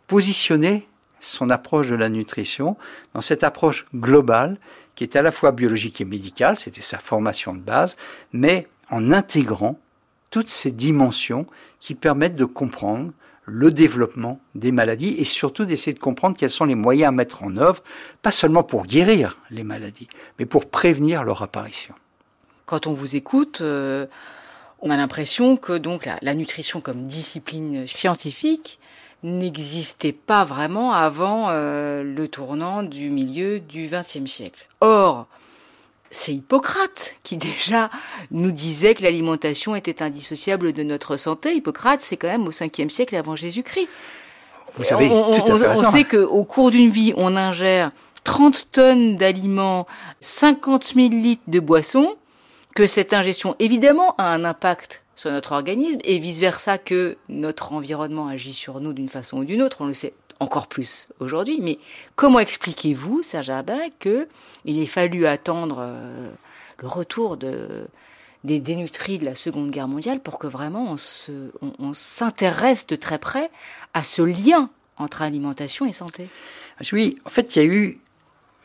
positionné 0.08 0.88
son 1.20 1.50
approche 1.50 1.90
de 1.90 1.96
la 1.96 2.10
nutrition 2.10 2.78
dans 3.14 3.22
cette 3.22 3.44
approche 3.44 3.86
globale 3.96 4.58
qui 4.96 5.04
est 5.04 5.16
à 5.16 5.22
la 5.22 5.32
fois 5.32 5.52
biologique 5.52 6.02
et 6.02 6.06
médicale, 6.06 6.58
c'était 6.58 6.82
sa 6.82 6.98
formation 6.98 7.54
de 7.54 7.60
base, 7.60 7.96
mais 8.34 8.68
en 8.90 9.12
intégrant 9.12 9.80
toutes 10.38 10.50
ces 10.50 10.70
dimensions 10.70 11.48
qui 11.80 11.96
permettent 11.96 12.36
de 12.36 12.46
comprendre 12.46 13.12
le 13.46 13.72
développement 13.72 14.40
des 14.54 14.72
maladies 14.72 15.16
et 15.18 15.26
surtout 15.26 15.66
d'essayer 15.66 15.96
de 15.96 16.00
comprendre 16.00 16.38
quels 16.38 16.52
sont 16.52 16.66
les 16.66 16.76
moyens 16.76 17.08
à 17.08 17.12
mettre 17.12 17.42
en 17.42 17.58
œuvre, 17.58 17.82
pas 18.22 18.30
seulement 18.30 18.62
pour 18.62 18.86
guérir 18.86 19.40
les 19.50 19.64
maladies, 19.64 20.08
mais 20.38 20.46
pour 20.46 20.70
prévenir 20.70 21.24
leur 21.24 21.42
apparition. 21.42 21.96
Quand 22.68 22.86
on 22.86 22.94
vous 22.94 23.16
écoute, 23.16 23.62
euh, 23.62 24.06
on 24.80 24.92
a 24.92 24.96
l'impression 24.96 25.58
que 25.58 25.76
donc 25.76 26.08
la, 26.22 26.36
nutrition 26.36 26.82
comme 26.82 27.08
discipline 27.08 27.88
scientifique 27.88 28.78
n'existait 29.24 30.14
pas 30.14 30.46
vraiment 30.46 30.94
avant 30.94 31.48
euh, 31.50 32.04
le 32.04 32.28
tournant 32.28 32.84
du 32.84 33.10
milieu 33.10 33.60
du 33.60 33.88
XXe 33.88 34.30
siècle. 34.30 34.68
Or, 34.82 35.26
c'est 36.12 36.34
Hippocrate 36.34 37.16
qui 37.24 37.38
déjà 37.38 37.90
nous 38.32 38.52
disait 38.52 38.96
que 38.96 39.04
l'alimentation 39.04 39.76
était 39.76 40.02
indissociable 40.02 40.74
de 40.74 40.84
notre 40.84 41.18
santé. 41.18 41.54
Hippocrate, 41.54 42.02
c'est 42.02 42.18
quand 42.18 42.28
même 42.28 42.48
au 42.48 42.52
5e 42.52 42.90
siècle 42.90 43.16
avant 43.16 43.36
Jésus-Christ. 43.36 43.90
Vous 44.78 44.84
savez, 44.84 45.10
on, 45.10 45.32
on, 45.32 45.84
sait 45.84 46.04
qu'au 46.04 46.44
cours 46.44 46.70
d'une 46.72 46.90
vie, 46.90 47.14
on 47.18 47.36
ingère 47.36 47.92
30 48.24 48.72
tonnes 48.72 49.16
d'aliments, 49.16 49.88
50 50.22 50.94
000 50.96 51.10
litres 51.10 51.44
de 51.48 51.60
boissons, 51.60 52.14
que 52.76 52.86
cette 52.86 53.14
ingestion, 53.14 53.56
évidemment, 53.58 54.14
a 54.18 54.32
un 54.32 54.46
impact 54.46 55.02
sur 55.16 55.32
notre 55.32 55.54
organisme 55.54 55.98
et 56.04 56.20
vice-versa 56.20 56.78
que 56.78 57.18
notre 57.28 57.74
environnement 57.74 58.28
agit 58.28 58.54
sur 58.54 58.80
nous 58.80 58.94
d'une 58.94 59.10
façon 59.10 59.40
ou 59.40 59.46
d'une 59.46 59.64
autre. 59.64 59.78
On 59.80 59.88
le 59.88 59.96
sait 59.96 60.14
encore 60.40 60.68
plus 60.68 61.08
aujourd'hui. 61.20 61.60
Mais 61.62 61.80
comment 62.16 62.40
expliquez-vous, 62.40 63.22
Serge 63.24 63.50
Herbert, 63.50 63.90
qu'il 64.00 64.28
ait 64.66 64.86
fallu 64.86 65.26
attendre 65.26 65.78
euh, 65.80 66.30
le 66.80 66.88
retour 66.88 67.38
de, 67.38 67.88
des 68.44 68.60
dénutris 68.60 69.20
de 69.20 69.26
la 69.26 69.36
Seconde 69.36 69.72
Guerre 69.72 69.88
mondiale 69.88 70.20
pour 70.20 70.40
que 70.40 70.48
vraiment 70.48 70.96
on, 71.80 71.94
s'intéresse 71.94 72.88
de 72.88 72.96
très 72.96 73.20
près 73.20 73.50
à 73.94 74.04
ce 74.04 74.22
lien 74.22 74.70
entre 74.98 75.22
alimentation 75.22 75.86
et 75.86 75.92
santé? 75.92 76.30
Oui, 76.92 77.18
en 77.26 77.30
fait, 77.30 77.56
il 77.56 77.60
y 77.60 77.66
a 77.66 77.66
eu 77.66 78.00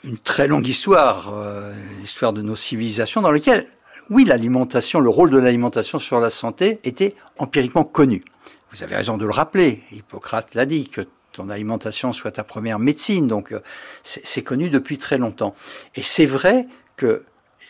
une 0.05 0.19
très 0.19 0.47
longue 0.47 0.67
histoire, 0.67 1.33
euh, 1.33 1.75
l'histoire 2.00 2.33
de 2.33 2.43
nos 2.43 2.57
civilisations, 2.57 3.21
dans 3.21 3.31
laquelle, 3.31 3.67
oui, 4.11 4.25
l'alimentation, 4.25 5.00
le 5.00 5.09
rôle 5.09 5.31
de 5.31 5.38
l'alimentation 5.38 5.99
sur 5.99 6.21
la 6.21 6.31
santé 6.31 6.81
était 6.85 7.14
empiriquement 7.38 7.85
connu. 7.85 8.25
Vous 8.73 8.83
avez 8.83 8.97
raison 8.97 9.17
de 9.17 9.25
le 9.25 9.31
rappeler. 9.31 9.83
Hippocrate 9.93 10.55
l'a 10.55 10.67
dit 10.67 10.88
que 10.88 11.07
ton 11.33 11.49
alimentation 11.49 12.12
soit 12.12 12.33
ta 12.33 12.45
première 12.45 12.79
médecine, 12.79 13.27
donc 13.27 13.53
euh, 13.53 13.61
c'est 14.03 14.43
connu 14.43 14.71
depuis 14.71 14.99
très 14.99 15.19
longtemps. 15.19 15.55
Et 15.95 16.03
c'est 16.03 16.27
vrai 16.27 16.67
que 16.97 17.25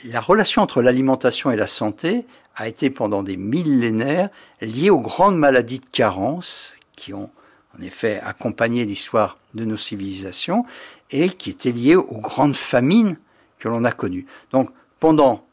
la 0.04 0.20
relation 0.20 0.62
entre 0.62 0.82
l'alimentation 0.82 1.50
et 1.50 1.56
la 1.56 1.66
santé 1.66 2.26
a 2.56 2.68
été 2.68 2.90
pendant 2.90 3.22
des 3.22 3.36
millénaires 3.36 4.28
liée 4.60 4.90
aux 4.90 5.00
grandes 5.00 5.38
maladies 5.38 5.80
de 5.80 5.86
carence 5.86 6.74
qui 6.96 7.14
ont 7.14 7.30
en 7.78 7.82
effet 7.82 8.20
accompagné 8.22 8.84
l'histoire 8.84 9.38
de 9.54 9.64
nos 9.64 9.76
civilisations 9.76 10.66
et 11.10 11.30
qui 11.30 11.50
étaient 11.50 11.72
liées 11.72 11.96
aux 11.96 12.18
grandes 12.18 12.56
famines 12.56 13.16
que 13.58 13.68
l'on 13.68 13.84
a 13.84 13.92
connues. 13.92 14.26
Donc 14.50 14.70
pendant 15.00 15.46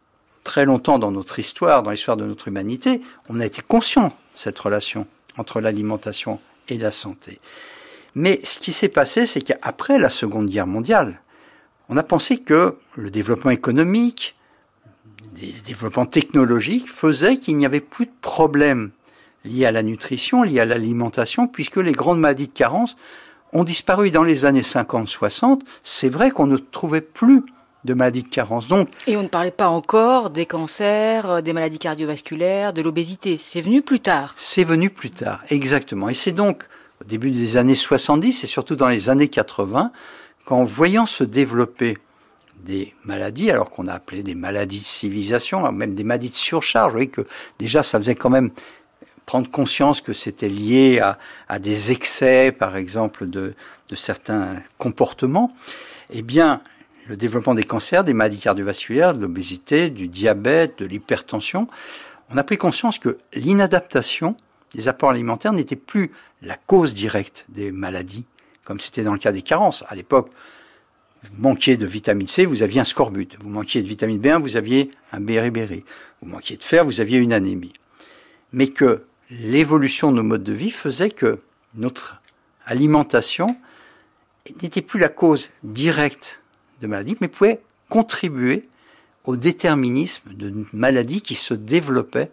très 0.43 0.65
longtemps 0.65 0.99
dans 0.99 1.11
notre 1.11 1.39
histoire, 1.39 1.83
dans 1.83 1.91
l'histoire 1.91 2.17
de 2.17 2.25
notre 2.25 2.47
humanité, 2.47 3.01
on 3.29 3.39
a 3.39 3.45
été 3.45 3.61
conscient 3.61 4.07
de 4.07 4.13
cette 4.33 4.59
relation 4.59 5.07
entre 5.37 5.61
l'alimentation 5.61 6.39
et 6.67 6.77
la 6.77 6.91
santé. 6.91 7.39
Mais 8.15 8.39
ce 8.43 8.59
qui 8.59 8.71
s'est 8.71 8.89
passé, 8.89 9.25
c'est 9.25 9.41
qu'après 9.41 9.99
la 9.99 10.09
Seconde 10.09 10.47
Guerre 10.47 10.67
mondiale, 10.67 11.21
on 11.89 11.97
a 11.97 12.03
pensé 12.03 12.37
que 12.37 12.75
le 12.95 13.11
développement 13.11 13.51
économique, 13.51 14.35
les 15.41 15.53
développements 15.65 16.05
technologiques 16.05 16.89
faisaient 16.89 17.37
qu'il 17.37 17.57
n'y 17.57 17.65
avait 17.65 17.79
plus 17.79 18.05
de 18.05 18.11
problèmes 18.21 18.91
liés 19.45 19.65
à 19.65 19.71
la 19.71 19.83
nutrition, 19.83 20.43
liés 20.43 20.59
à 20.59 20.65
l'alimentation, 20.65 21.47
puisque 21.47 21.77
les 21.77 21.93
grandes 21.93 22.19
maladies 22.19 22.47
de 22.47 22.53
carence 22.53 22.95
ont 23.53 23.63
disparu 23.63 24.11
dans 24.11 24.23
les 24.23 24.45
années 24.45 24.61
50-60. 24.61 25.61
C'est 25.83 26.09
vrai 26.09 26.31
qu'on 26.31 26.47
ne 26.47 26.57
trouvait 26.57 27.01
plus 27.01 27.43
de 27.85 27.93
maladies 27.93 28.23
de 28.23 28.29
carence. 28.29 28.67
Donc, 28.67 28.89
et 29.07 29.15
on 29.15 29.23
ne 29.23 29.27
parlait 29.27 29.51
pas 29.51 29.69
encore 29.69 30.29
des 30.29 30.45
cancers, 30.45 31.29
euh, 31.29 31.41
des 31.41 31.53
maladies 31.53 31.79
cardiovasculaires, 31.79 32.73
de 32.73 32.81
l'obésité. 32.81 33.37
C'est 33.37 33.61
venu 33.61 33.81
plus 33.81 34.01
tard. 34.01 34.35
C'est 34.37 34.65
venu 34.65 34.89
plus 34.89 35.11
tard, 35.11 35.41
exactement. 35.49 36.09
Et 36.09 36.13
c'est 36.13 36.33
donc 36.33 36.65
au 37.01 37.03
début 37.05 37.31
des 37.31 37.57
années 37.57 37.75
70 37.75 38.43
et 38.43 38.47
surtout 38.47 38.75
dans 38.75 38.89
les 38.89 39.09
années 39.09 39.27
80 39.27 39.91
qu'en 40.45 40.63
voyant 40.63 41.05
se 41.05 41.23
développer 41.23 41.97
des 42.63 42.93
maladies, 43.05 43.51
alors 43.51 43.69
qu'on 43.69 43.87
a 43.87 43.93
appelé 43.93 44.21
des 44.21 44.35
maladies 44.35 44.79
de 44.79 44.85
civilisation, 44.85 45.71
même 45.71 45.95
des 45.95 46.03
maladies 46.03 46.29
de 46.29 46.35
surcharge, 46.35 46.91
vous 46.91 46.97
voyez 46.97 47.09
que 47.09 47.25
déjà 47.57 47.83
ça 47.83 47.99
faisait 47.99 48.15
quand 48.15 48.29
même 48.29 48.51
prendre 49.25 49.49
conscience 49.49 50.01
que 50.01 50.11
c'était 50.11 50.49
lié 50.49 51.01
à, 51.47 51.59
des 51.59 51.91
excès, 51.91 52.51
par 52.51 52.75
exemple, 52.75 53.29
de 53.29 53.53
certains 53.95 54.57
comportements, 54.79 55.53
eh 56.09 56.23
bien, 56.23 56.61
le 57.07 57.17
développement 57.17 57.55
des 57.55 57.63
cancers, 57.63 58.03
des 58.03 58.13
maladies 58.13 58.39
cardiovasculaires, 58.39 59.13
de 59.13 59.21
l'obésité, 59.21 59.89
du 59.89 60.07
diabète, 60.07 60.79
de 60.79 60.85
l'hypertension, 60.85 61.67
on 62.29 62.37
a 62.37 62.43
pris 62.43 62.57
conscience 62.57 62.99
que 62.99 63.17
l'inadaptation 63.33 64.37
des 64.73 64.87
apports 64.87 65.11
alimentaires 65.11 65.53
n'était 65.53 65.75
plus 65.75 66.11
la 66.41 66.55
cause 66.55 66.93
directe 66.93 67.45
des 67.49 67.71
maladies, 67.71 68.25
comme 68.63 68.79
c'était 68.79 69.03
dans 69.03 69.13
le 69.13 69.19
cas 69.19 69.31
des 69.31 69.41
carences. 69.41 69.83
À 69.87 69.95
l'époque, 69.95 70.29
vous 71.23 71.41
manquiez 71.41 71.75
de 71.75 71.85
vitamine 71.85 72.27
C, 72.27 72.45
vous 72.45 72.63
aviez 72.63 72.79
un 72.79 72.85
scorbut. 72.85 73.37
Vous 73.41 73.49
manquiez 73.49 73.81
de 73.81 73.87
vitamine 73.87 74.21
B1, 74.21 74.41
vous 74.41 74.57
aviez 74.57 74.91
un 75.11 75.19
béribéri. 75.19 75.83
Vous 76.21 76.29
manquiez 76.29 76.57
de 76.57 76.63
fer, 76.63 76.85
vous 76.85 77.01
aviez 77.01 77.17
une 77.17 77.33
anémie. 77.33 77.73
Mais 78.53 78.67
que 78.67 79.03
l'évolution 79.29 80.11
de 80.11 80.17
nos 80.17 80.23
modes 80.23 80.43
de 80.43 80.53
vie 80.53 80.71
faisait 80.71 81.11
que 81.11 81.39
notre 81.75 82.21
alimentation 82.65 83.57
n'était 84.61 84.81
plus 84.81 84.99
la 84.99 85.09
cause 85.09 85.51
directe 85.63 86.41
de 86.81 86.87
maladies, 86.87 87.17
mais 87.21 87.27
pouvait 87.27 87.61
contribuer 87.89 88.67
au 89.25 89.35
déterminisme 89.35 90.33
de 90.33 90.65
maladies 90.73 91.21
qui 91.21 91.35
se 91.35 91.53
développaient 91.53 92.31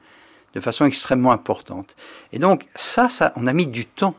de 0.57 0.61
façon 0.61 0.87
extrêmement 0.87 1.33
importante. 1.33 1.95
Et 2.33 2.39
donc 2.39 2.67
ça, 2.75 3.09
on 3.37 3.47
a 3.47 3.53
mis 3.53 3.67
du 3.67 3.85
temps 3.85 4.15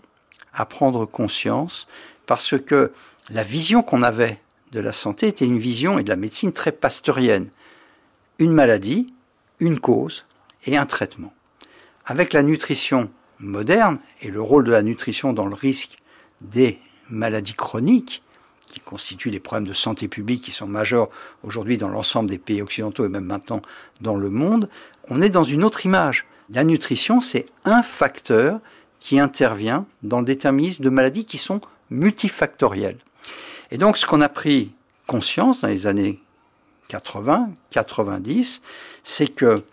à 0.54 0.68
prendre 0.68 1.06
conscience 1.06 1.88
parce 2.28 2.60
que 2.60 2.92
la 3.32 3.42
vision 3.42 3.82
qu'on 3.82 4.04
avait 4.04 4.40
de 4.72 4.80
la 4.80 4.94
santé 4.94 5.30
était 5.30 5.46
une 5.46 5.58
vision 5.58 5.98
et 5.98 6.04
de 6.04 6.10
la 6.10 6.16
médecine 6.16 6.54
très 6.54 6.72
pasteurienne. 6.72 7.50
Une 8.38 8.52
maladie, 8.52 9.12
une 9.60 9.80
cause 9.80 10.28
et 10.68 10.78
un 10.78 10.86
traitement. 10.86 11.34
Avec 12.06 12.34
la 12.34 12.44
nutrition 12.44 13.10
moderne 13.40 13.98
et 14.22 14.30
le 14.30 14.40
rôle 14.40 14.64
de 14.64 14.72
la 14.72 14.84
nutrition 14.84 15.34
dans 15.34 15.48
le 15.48 15.56
risque 15.56 15.98
des 16.42 16.80
maladies 17.10 17.56
chroniques, 17.56 18.22
qui 18.68 18.80
constituent 18.82 19.32
les 19.32 19.40
problèmes 19.40 19.68
de 19.68 19.74
santé 19.74 20.08
publique 20.08 20.44
qui 20.44 20.52
sont 20.52 20.68
majeurs 20.68 21.10
aujourd'hui 21.42 21.78
dans 21.78 21.90
l'ensemble 21.90 22.30
des 22.30 22.38
pays 22.38 22.62
occidentaux 22.62 23.06
et 23.06 23.10
même 23.10 23.26
maintenant 23.26 23.62
dans 24.02 24.16
le 24.16 24.30
monde, 24.30 24.70
on 25.10 25.22
est 25.22 25.30
dans 25.30 25.44
une 25.44 25.64
autre 25.64 25.86
image. 25.86 26.26
La 26.50 26.64
nutrition, 26.64 27.22
c'est 27.22 27.46
un 27.66 27.84
facteur 27.84 28.60
qui 29.00 29.20
intervient 29.20 29.86
dans 30.04 30.20
le 30.20 30.26
déterminisme 30.26 30.84
de 30.84 30.90
maladies 30.90 31.26
qui 31.26 31.38
sont 31.38 31.62
multifactorielles. 31.90 32.98
Et 33.72 33.78
donc, 33.78 33.98
ce 33.98 34.06
qu'on 34.06 34.22
a 34.22 34.30
pris 34.30 34.72
conscience 35.06 35.62
dans 35.62 35.68
les 35.68 35.88
années 35.88 36.20
80, 36.88 37.52
90, 37.72 38.62
c'est 39.04 39.28
que, 39.28 39.64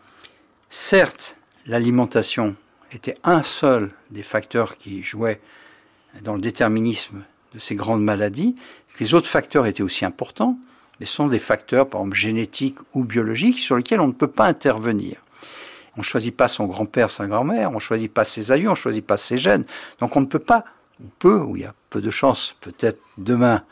certes, 0.71 1.37
l'alimentation 1.67 2.57
était 2.93 3.17
un 3.25 3.43
seul 3.43 3.91
des 4.11 4.23
facteurs 4.23 4.77
qui 4.77 5.03
jouaient 5.03 5.41
dans 6.23 6.35
le 6.35 6.41
déterminisme 6.41 7.23
de 7.55 7.59
ces 7.59 7.75
grandes 7.75 8.03
maladies, 8.03 8.57
les 9.01 9.15
autres 9.15 9.29
facteurs 9.29 9.67
étaient 9.67 9.83
aussi 9.83 10.05
importants, 10.05 10.59
mais 11.01 11.07
sont 11.07 11.27
des 11.27 11.39
facteurs, 11.39 11.89
par 11.89 12.01
exemple, 12.01 12.17
génétiques 12.17 12.79
ou 12.95 13.05
biologiques, 13.05 13.59
sur 13.59 13.77
lesquels 13.77 14.01
on 14.01 14.09
ne 14.09 14.13
peut 14.13 14.29
pas 14.29 14.47
intervenir. 14.47 15.24
On 15.97 16.01
ne 16.01 16.05
choisit 16.05 16.37
pas 16.37 16.49
son 16.49 16.67
grand-père, 16.67 17.11
sa 17.11 17.27
grand-mère, 17.27 17.71
on 17.71 17.75
ne 17.75 17.81
choisit 17.81 18.13
pas 18.13 18.25
ses 18.25 18.53
aïeux, 18.53 18.69
on 18.69 18.73
ne 18.73 18.77
choisit 18.77 19.07
pas 19.07 19.17
ses 19.17 19.39
gènes. 19.39 19.65
Donc 20.01 20.17
on 20.17 20.21
ne 20.21 20.27
peut 20.27 20.39
pas, 20.39 20.65
ou 21.01 21.07
peu, 21.19 21.41
ou 21.41 21.57
il 21.57 21.63
y 21.63 21.67
a 21.67 21.75
peu 21.91 22.01
de 22.01 22.11
chances, 22.11 22.55
peut-être 22.61 23.01
demain, 23.19 23.63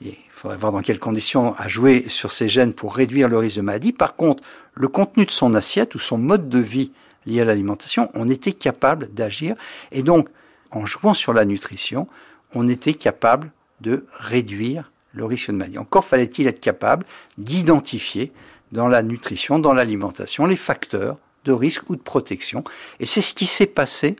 il 0.00 0.16
faudrait 0.30 0.56
voir 0.56 0.72
dans 0.72 0.82
quelles 0.82 0.98
conditions, 0.98 1.54
à 1.56 1.68
jouer 1.68 2.06
sur 2.08 2.32
ces 2.32 2.48
gènes 2.48 2.72
pour 2.72 2.94
réduire 2.94 3.28
le 3.28 3.38
risque 3.38 3.56
de 3.56 3.62
maladie. 3.62 3.92
Par 3.92 4.16
contre, 4.16 4.42
le 4.74 4.88
contenu 4.88 5.24
de 5.24 5.30
son 5.30 5.54
assiette 5.54 5.94
ou 5.94 5.98
son 5.98 6.18
mode 6.18 6.48
de 6.48 6.58
vie 6.58 6.90
lié 7.26 7.42
à 7.42 7.44
l'alimentation, 7.44 8.10
on 8.14 8.28
était 8.28 8.52
capable 8.52 9.12
d'agir. 9.12 9.54
Et 9.92 10.02
donc, 10.02 10.28
en 10.72 10.86
jouant 10.86 11.14
sur 11.14 11.32
la 11.32 11.44
nutrition, 11.44 12.08
on 12.54 12.68
était 12.68 12.94
capable 12.94 13.52
de 13.80 14.06
réduire 14.12 14.90
le 15.12 15.24
risque 15.24 15.50
de 15.50 15.56
maladie. 15.56 15.78
Encore 15.78 16.04
fallait-il 16.04 16.46
être 16.46 16.60
capable 16.60 17.04
d'identifier 17.38 18.32
dans 18.72 18.88
la 18.88 19.02
nutrition, 19.02 19.58
dans 19.58 19.74
l'alimentation, 19.74 20.46
les 20.46 20.56
facteurs 20.56 21.18
de 21.44 21.52
risque 21.52 21.90
ou 21.90 21.96
de 21.96 22.02
protection. 22.02 22.64
Et 23.00 23.06
c'est 23.06 23.20
ce 23.20 23.34
qui 23.34 23.46
s'est 23.46 23.66
passé 23.66 24.16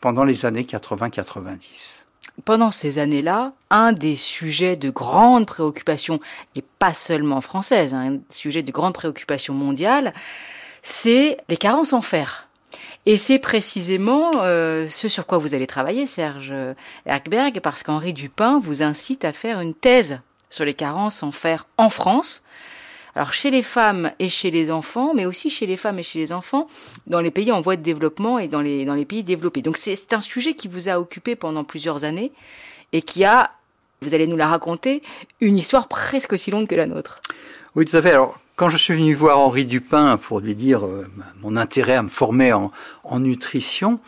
pendant 0.00 0.24
les 0.24 0.46
années 0.46 0.62
80-90. 0.64 2.04
Pendant 2.44 2.70
ces 2.70 2.98
années-là, 2.98 3.52
un 3.70 3.92
des 3.92 4.14
sujets 4.14 4.76
de 4.76 4.90
grande 4.90 5.46
préoccupation, 5.46 6.20
et 6.54 6.62
pas 6.78 6.92
seulement 6.92 7.40
française, 7.40 7.94
hein, 7.94 8.14
un 8.14 8.18
sujet 8.30 8.62
de 8.62 8.70
grande 8.70 8.94
préoccupation 8.94 9.54
mondiale, 9.54 10.14
c'est 10.82 11.38
les 11.48 11.56
carences 11.56 11.92
en 11.92 12.00
fer. 12.00 12.48
Et 13.06 13.16
c'est 13.16 13.38
précisément 13.38 14.30
euh, 14.36 14.86
ce 14.86 15.08
sur 15.08 15.26
quoi 15.26 15.38
vous 15.38 15.54
allez 15.54 15.66
travailler, 15.66 16.06
Serge 16.06 16.52
Erkberg, 17.06 17.60
parce 17.60 17.82
qu'Henri 17.82 18.12
Dupin 18.12 18.60
vous 18.60 18.82
incite 18.82 19.24
à 19.24 19.32
faire 19.32 19.60
une 19.60 19.74
thèse 19.74 20.20
sur 20.50 20.64
les 20.64 20.74
carences 20.74 21.22
en 21.22 21.32
fer 21.32 21.66
en 21.76 21.90
France. 21.90 22.42
Alors 23.18 23.32
chez 23.32 23.50
les 23.50 23.64
femmes 23.64 24.12
et 24.20 24.28
chez 24.28 24.52
les 24.52 24.70
enfants, 24.70 25.12
mais 25.12 25.26
aussi 25.26 25.50
chez 25.50 25.66
les 25.66 25.76
femmes 25.76 25.98
et 25.98 26.04
chez 26.04 26.20
les 26.20 26.32
enfants, 26.32 26.68
dans 27.08 27.18
les 27.18 27.32
pays 27.32 27.50
en 27.50 27.60
voie 27.60 27.74
de 27.74 27.82
développement 27.82 28.38
et 28.38 28.46
dans 28.46 28.60
les, 28.60 29.04
pays 29.06 29.24
développés. 29.24 29.60
Donc 29.60 29.76
c'est 29.76 30.12
un 30.12 30.20
sujet 30.20 30.54
qui 30.54 30.68
vous 30.68 30.88
a 30.88 31.00
occupé 31.00 31.34
pendant 31.34 31.64
plusieurs 31.64 32.04
années 32.04 32.30
et 32.92 33.02
qui 33.02 33.24
a, 33.24 33.50
vous 34.02 34.14
allez 34.14 34.28
nous 34.28 34.36
la 34.36 34.46
raconter, 34.46 35.02
une 35.40 35.56
histoire 35.56 35.88
presque 35.88 36.32
aussi 36.32 36.52
longue 36.52 36.68
que 36.68 36.76
la 36.76 36.86
nôtre. 36.86 37.20
Oui, 37.74 37.86
tout 37.86 37.96
à 37.96 38.02
fait. 38.02 38.14
Quand 38.58 38.70
je 38.70 38.76
suis 38.76 38.94
venu 38.94 39.14
voir 39.14 39.38
Henri 39.38 39.64
Dupin 39.64 40.16
pour 40.16 40.40
lui 40.40 40.56
dire 40.56 40.84
euh, 40.84 41.06
mon 41.42 41.54
intérêt 41.54 41.94
à 41.94 42.02
me 42.02 42.08
former 42.08 42.52
en, 42.52 42.72
nutrition, 43.20 44.00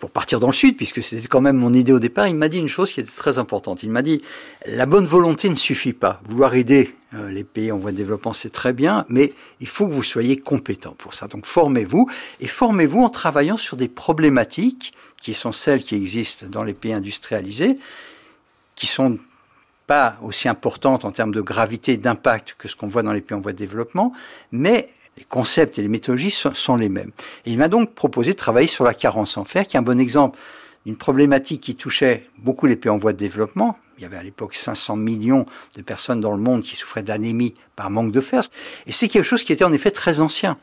pour 0.00 0.10
partir 0.10 0.40
dans 0.40 0.48
le 0.48 0.52
sud, 0.52 0.76
puisque 0.76 1.00
c'était 1.00 1.28
quand 1.28 1.40
même 1.40 1.56
mon 1.56 1.72
idée 1.72 1.92
au 1.92 2.00
départ, 2.00 2.26
il 2.26 2.34
m'a 2.34 2.48
dit 2.48 2.58
une 2.58 2.66
chose 2.66 2.92
qui 2.92 2.98
était 2.98 3.12
très 3.12 3.38
importante. 3.38 3.84
Il 3.84 3.90
m'a 3.90 4.02
dit 4.02 4.20
la 4.66 4.86
bonne 4.86 5.06
volonté 5.06 5.48
ne 5.48 5.54
suffit 5.54 5.92
pas. 5.92 6.20
Vouloir 6.26 6.56
aider 6.56 6.96
euh, 7.14 7.30
les 7.30 7.44
pays 7.44 7.70
en 7.70 7.78
voie 7.78 7.92
de 7.92 7.96
développement, 7.96 8.32
c'est 8.32 8.50
très 8.50 8.72
bien, 8.72 9.06
mais 9.08 9.32
il 9.60 9.68
faut 9.68 9.86
que 9.86 9.92
vous 9.92 10.02
soyez 10.02 10.36
compétent 10.36 10.96
pour 10.98 11.14
ça. 11.14 11.28
Donc 11.28 11.46
formez-vous 11.46 12.10
et 12.40 12.48
formez-vous 12.48 13.02
en 13.02 13.08
travaillant 13.08 13.56
sur 13.56 13.76
des 13.76 13.88
problématiques 13.88 14.94
qui 15.20 15.32
sont 15.32 15.52
celles 15.52 15.84
qui 15.84 15.94
existent 15.94 16.46
dans 16.48 16.64
les 16.64 16.74
pays 16.74 16.92
industrialisés, 16.92 17.78
qui 18.74 18.88
sont 18.88 19.20
pas 19.86 20.16
aussi 20.22 20.48
importantes 20.48 21.04
en 21.04 21.12
termes 21.12 21.32
de 21.32 21.40
gravité 21.40 21.92
et 21.92 21.96
d'impact 21.96 22.54
que 22.58 22.68
ce 22.68 22.76
qu'on 22.76 22.88
voit 22.88 23.02
dans 23.02 23.12
les 23.12 23.20
pays 23.20 23.36
en 23.36 23.40
voie 23.40 23.52
de 23.52 23.58
développement, 23.58 24.12
mais 24.50 24.88
les 25.16 25.24
concepts 25.24 25.78
et 25.78 25.82
les 25.82 25.88
méthodologies 25.88 26.30
sont, 26.30 26.76
les 26.76 26.88
mêmes. 26.88 27.10
Il 27.44 27.58
m'a 27.58 27.68
donc 27.68 27.94
proposé 27.94 28.32
de 28.32 28.38
travailler 28.38 28.68
sur 28.68 28.84
la 28.84 28.94
carence 28.94 29.36
en 29.36 29.44
fer, 29.44 29.66
qui 29.66 29.76
est 29.76 29.78
un 29.78 29.82
bon 29.82 30.00
exemple 30.00 30.38
d'une 30.86 30.96
problématique 30.96 31.60
qui 31.60 31.76
touchait 31.76 32.28
beaucoup 32.38 32.66
les 32.66 32.76
pays 32.76 32.90
en 32.90 32.98
voie 32.98 33.12
de 33.12 33.18
développement. 33.18 33.78
Il 33.98 34.02
y 34.02 34.06
avait 34.06 34.16
à 34.16 34.22
l'époque 34.22 34.54
500 34.54 34.96
millions 34.96 35.46
de 35.76 35.82
personnes 35.82 36.20
dans 36.20 36.32
le 36.32 36.42
monde 36.42 36.62
qui 36.62 36.74
souffraient 36.74 37.02
d'anémie 37.02 37.54
par 37.76 37.90
manque 37.90 38.10
de 38.10 38.20
fer. 38.20 38.42
Et 38.86 38.92
c'est 38.92 39.08
quelque 39.08 39.24
chose 39.24 39.44
qui 39.44 39.52
était 39.52 39.64
en 39.64 39.72
effet 39.72 39.90
très 39.90 40.20
ancien. 40.20 40.58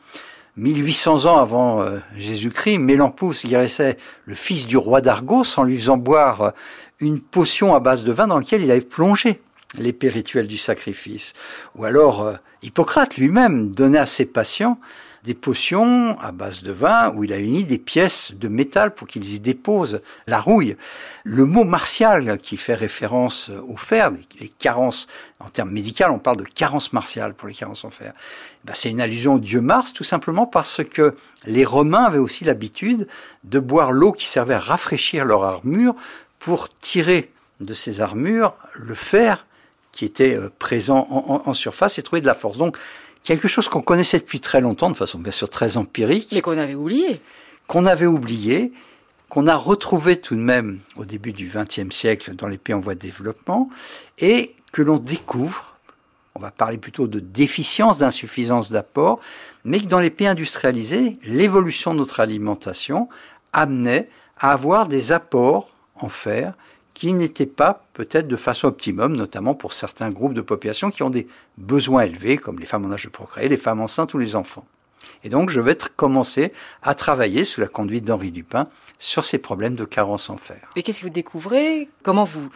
1800 0.56 1.26
ans 1.26 1.38
avant 1.38 1.80
euh, 1.80 1.98
Jésus-Christ, 2.16 2.78
Mélampous 2.78 3.46
guérissait 3.46 3.96
le 4.24 4.34
fils 4.34 4.66
du 4.66 4.76
roi 4.76 5.00
d'Argos 5.00 5.58
en 5.58 5.62
lui 5.62 5.78
faisant 5.78 5.96
boire 5.96 6.40
euh, 6.42 6.50
une 6.98 7.20
potion 7.20 7.74
à 7.74 7.80
base 7.80 8.04
de 8.04 8.12
vin 8.12 8.26
dans 8.26 8.38
laquelle 8.38 8.62
il 8.62 8.70
avait 8.70 8.80
plongé 8.80 9.40
les 9.78 9.96
rituels 10.02 10.48
du 10.48 10.58
sacrifice. 10.58 11.32
Ou 11.76 11.84
alors 11.84 12.22
euh, 12.22 12.34
Hippocrate 12.62 13.16
lui-même 13.16 13.70
donnait 13.70 13.98
à 13.98 14.06
ses 14.06 14.26
patients 14.26 14.78
des 15.24 15.34
potions 15.34 16.18
à 16.20 16.32
base 16.32 16.62
de 16.62 16.72
vin 16.72 17.12
où 17.14 17.24
il 17.24 17.32
a 17.32 17.38
uni 17.38 17.64
des 17.64 17.78
pièces 17.78 18.32
de 18.32 18.48
métal 18.48 18.94
pour 18.94 19.06
qu'ils 19.06 19.34
y 19.34 19.40
déposent 19.40 20.00
la 20.26 20.40
rouille. 20.40 20.76
Le 21.24 21.44
mot 21.44 21.64
martial 21.64 22.38
qui 22.38 22.56
fait 22.56 22.74
référence 22.74 23.50
au 23.68 23.76
fer, 23.76 24.12
les 24.40 24.48
carences, 24.48 25.08
en 25.38 25.48
termes 25.48 25.70
médicaux, 25.70 26.04
on 26.10 26.18
parle 26.18 26.38
de 26.38 26.44
carence 26.44 26.92
martiale 26.92 27.34
pour 27.34 27.48
les 27.48 27.54
carences 27.54 27.84
en 27.84 27.90
fer. 27.90 28.14
Ben, 28.64 28.72
c'est 28.74 28.90
une 28.90 29.00
allusion 29.00 29.34
au 29.34 29.38
dieu 29.38 29.60
Mars, 29.60 29.92
tout 29.92 30.04
simplement 30.04 30.46
parce 30.46 30.82
que 30.84 31.14
les 31.44 31.64
Romains 31.64 32.04
avaient 32.04 32.18
aussi 32.18 32.44
l'habitude 32.44 33.06
de 33.44 33.58
boire 33.58 33.92
l'eau 33.92 34.12
qui 34.12 34.26
servait 34.26 34.54
à 34.54 34.58
rafraîchir 34.58 35.24
leur 35.24 35.44
armure 35.44 35.94
pour 36.38 36.70
tirer 36.70 37.30
de 37.60 37.74
ces 37.74 38.00
armures 38.00 38.54
le 38.74 38.94
fer 38.94 39.46
qui 39.92 40.04
était 40.04 40.36
euh, 40.36 40.50
présent 40.58 41.06
en, 41.10 41.42
en 41.44 41.54
surface 41.54 41.98
et 41.98 42.02
trouver 42.02 42.22
de 42.22 42.26
la 42.26 42.34
force. 42.34 42.56
Donc, 42.56 42.78
quelque 43.24 43.48
chose 43.48 43.68
qu'on 43.68 43.82
connaissait 43.82 44.18
depuis 44.18 44.40
très 44.40 44.60
longtemps, 44.60 44.90
de 44.90 44.96
façon 44.96 45.18
bien 45.18 45.32
sûr 45.32 45.48
très 45.48 45.76
empirique. 45.76 46.28
Mais 46.32 46.40
qu'on 46.40 46.58
avait 46.58 46.74
oublié. 46.74 47.20
Qu'on 47.66 47.86
avait 47.86 48.06
oublié, 48.06 48.72
qu'on 49.28 49.46
a 49.46 49.54
retrouvé 49.54 50.20
tout 50.20 50.34
de 50.34 50.40
même 50.40 50.80
au 50.96 51.04
début 51.04 51.32
du 51.32 51.50
XXe 51.54 51.94
siècle 51.94 52.34
dans 52.34 52.48
les 52.48 52.58
pays 52.58 52.74
en 52.74 52.80
voie 52.80 52.94
de 52.94 53.00
développement, 53.00 53.70
et 54.18 54.54
que 54.72 54.82
l'on 54.82 54.98
découvre, 54.98 55.76
on 56.34 56.40
va 56.40 56.50
parler 56.50 56.78
plutôt 56.78 57.06
de 57.06 57.20
déficience, 57.20 57.98
d'insuffisance 57.98 58.70
d'apport, 58.70 59.20
mais 59.64 59.80
que 59.80 59.86
dans 59.86 60.00
les 60.00 60.10
pays 60.10 60.26
industrialisés, 60.26 61.18
l'évolution 61.22 61.92
de 61.94 61.98
notre 61.98 62.20
alimentation 62.20 63.08
amenait 63.52 64.08
à 64.38 64.52
avoir 64.52 64.86
des 64.86 65.12
apports 65.12 65.70
en 65.96 66.08
fer 66.08 66.54
qui 66.94 67.12
n'étaient 67.12 67.46
pas 67.46 67.84
peut-être 67.92 68.28
de 68.28 68.36
façon 68.36 68.68
optimum, 68.68 69.16
notamment 69.16 69.54
pour 69.54 69.72
certains 69.72 70.10
groupes 70.10 70.34
de 70.34 70.40
population 70.40 70.90
qui 70.90 71.02
ont 71.02 71.10
des 71.10 71.26
besoins 71.58 72.02
élevés, 72.02 72.36
comme 72.36 72.58
les 72.58 72.66
femmes 72.66 72.84
en 72.84 72.92
âge 72.92 73.04
de 73.04 73.10
procréer, 73.10 73.48
les 73.48 73.56
femmes 73.56 73.80
enceintes 73.80 74.14
ou 74.14 74.18
les 74.18 74.36
enfants. 74.36 74.66
Et 75.22 75.28
donc, 75.28 75.50
je 75.50 75.60
vais 75.60 75.76
commencer 75.96 76.52
à 76.82 76.94
travailler 76.94 77.44
sous 77.44 77.60
la 77.60 77.68
conduite 77.68 78.04
d'Henri 78.04 78.30
Dupin 78.30 78.68
sur 78.98 79.24
ces 79.24 79.38
problèmes 79.38 79.74
de 79.74 79.84
carence 79.84 80.30
en 80.30 80.36
fer. 80.36 80.70
Et 80.76 80.82
qu'est-ce 80.82 81.00
que 81.00 81.04
vous 81.04 81.10
découvrez? 81.10 81.88
Comment 82.02 82.24
vous 82.24 82.48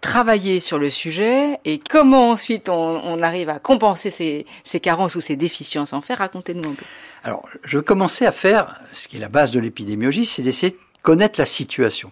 travaillez 0.00 0.60
sur 0.60 0.78
le 0.78 0.90
sujet? 0.90 1.58
Et 1.64 1.78
comment 1.78 2.30
ensuite 2.30 2.68
on, 2.68 3.22
arrive 3.22 3.48
à 3.48 3.58
compenser 3.60 4.10
ces, 4.10 4.46
ces, 4.64 4.80
carences 4.80 5.14
ou 5.14 5.20
ces 5.20 5.36
déficiences 5.36 5.92
en 5.92 6.00
fer? 6.00 6.18
Racontez-nous 6.18 6.68
un 6.68 6.74
peu. 6.74 6.84
Alors, 7.22 7.48
je 7.64 7.78
vais 7.78 7.84
commencer 7.84 8.26
à 8.26 8.32
faire 8.32 8.80
ce 8.92 9.08
qui 9.08 9.16
est 9.16 9.20
la 9.20 9.28
base 9.28 9.50
de 9.50 9.60
l'épidémiologie, 9.60 10.26
c'est 10.26 10.42
d'essayer 10.42 10.72
de 10.72 10.78
connaître 11.02 11.38
la 11.38 11.46
situation. 11.46 12.10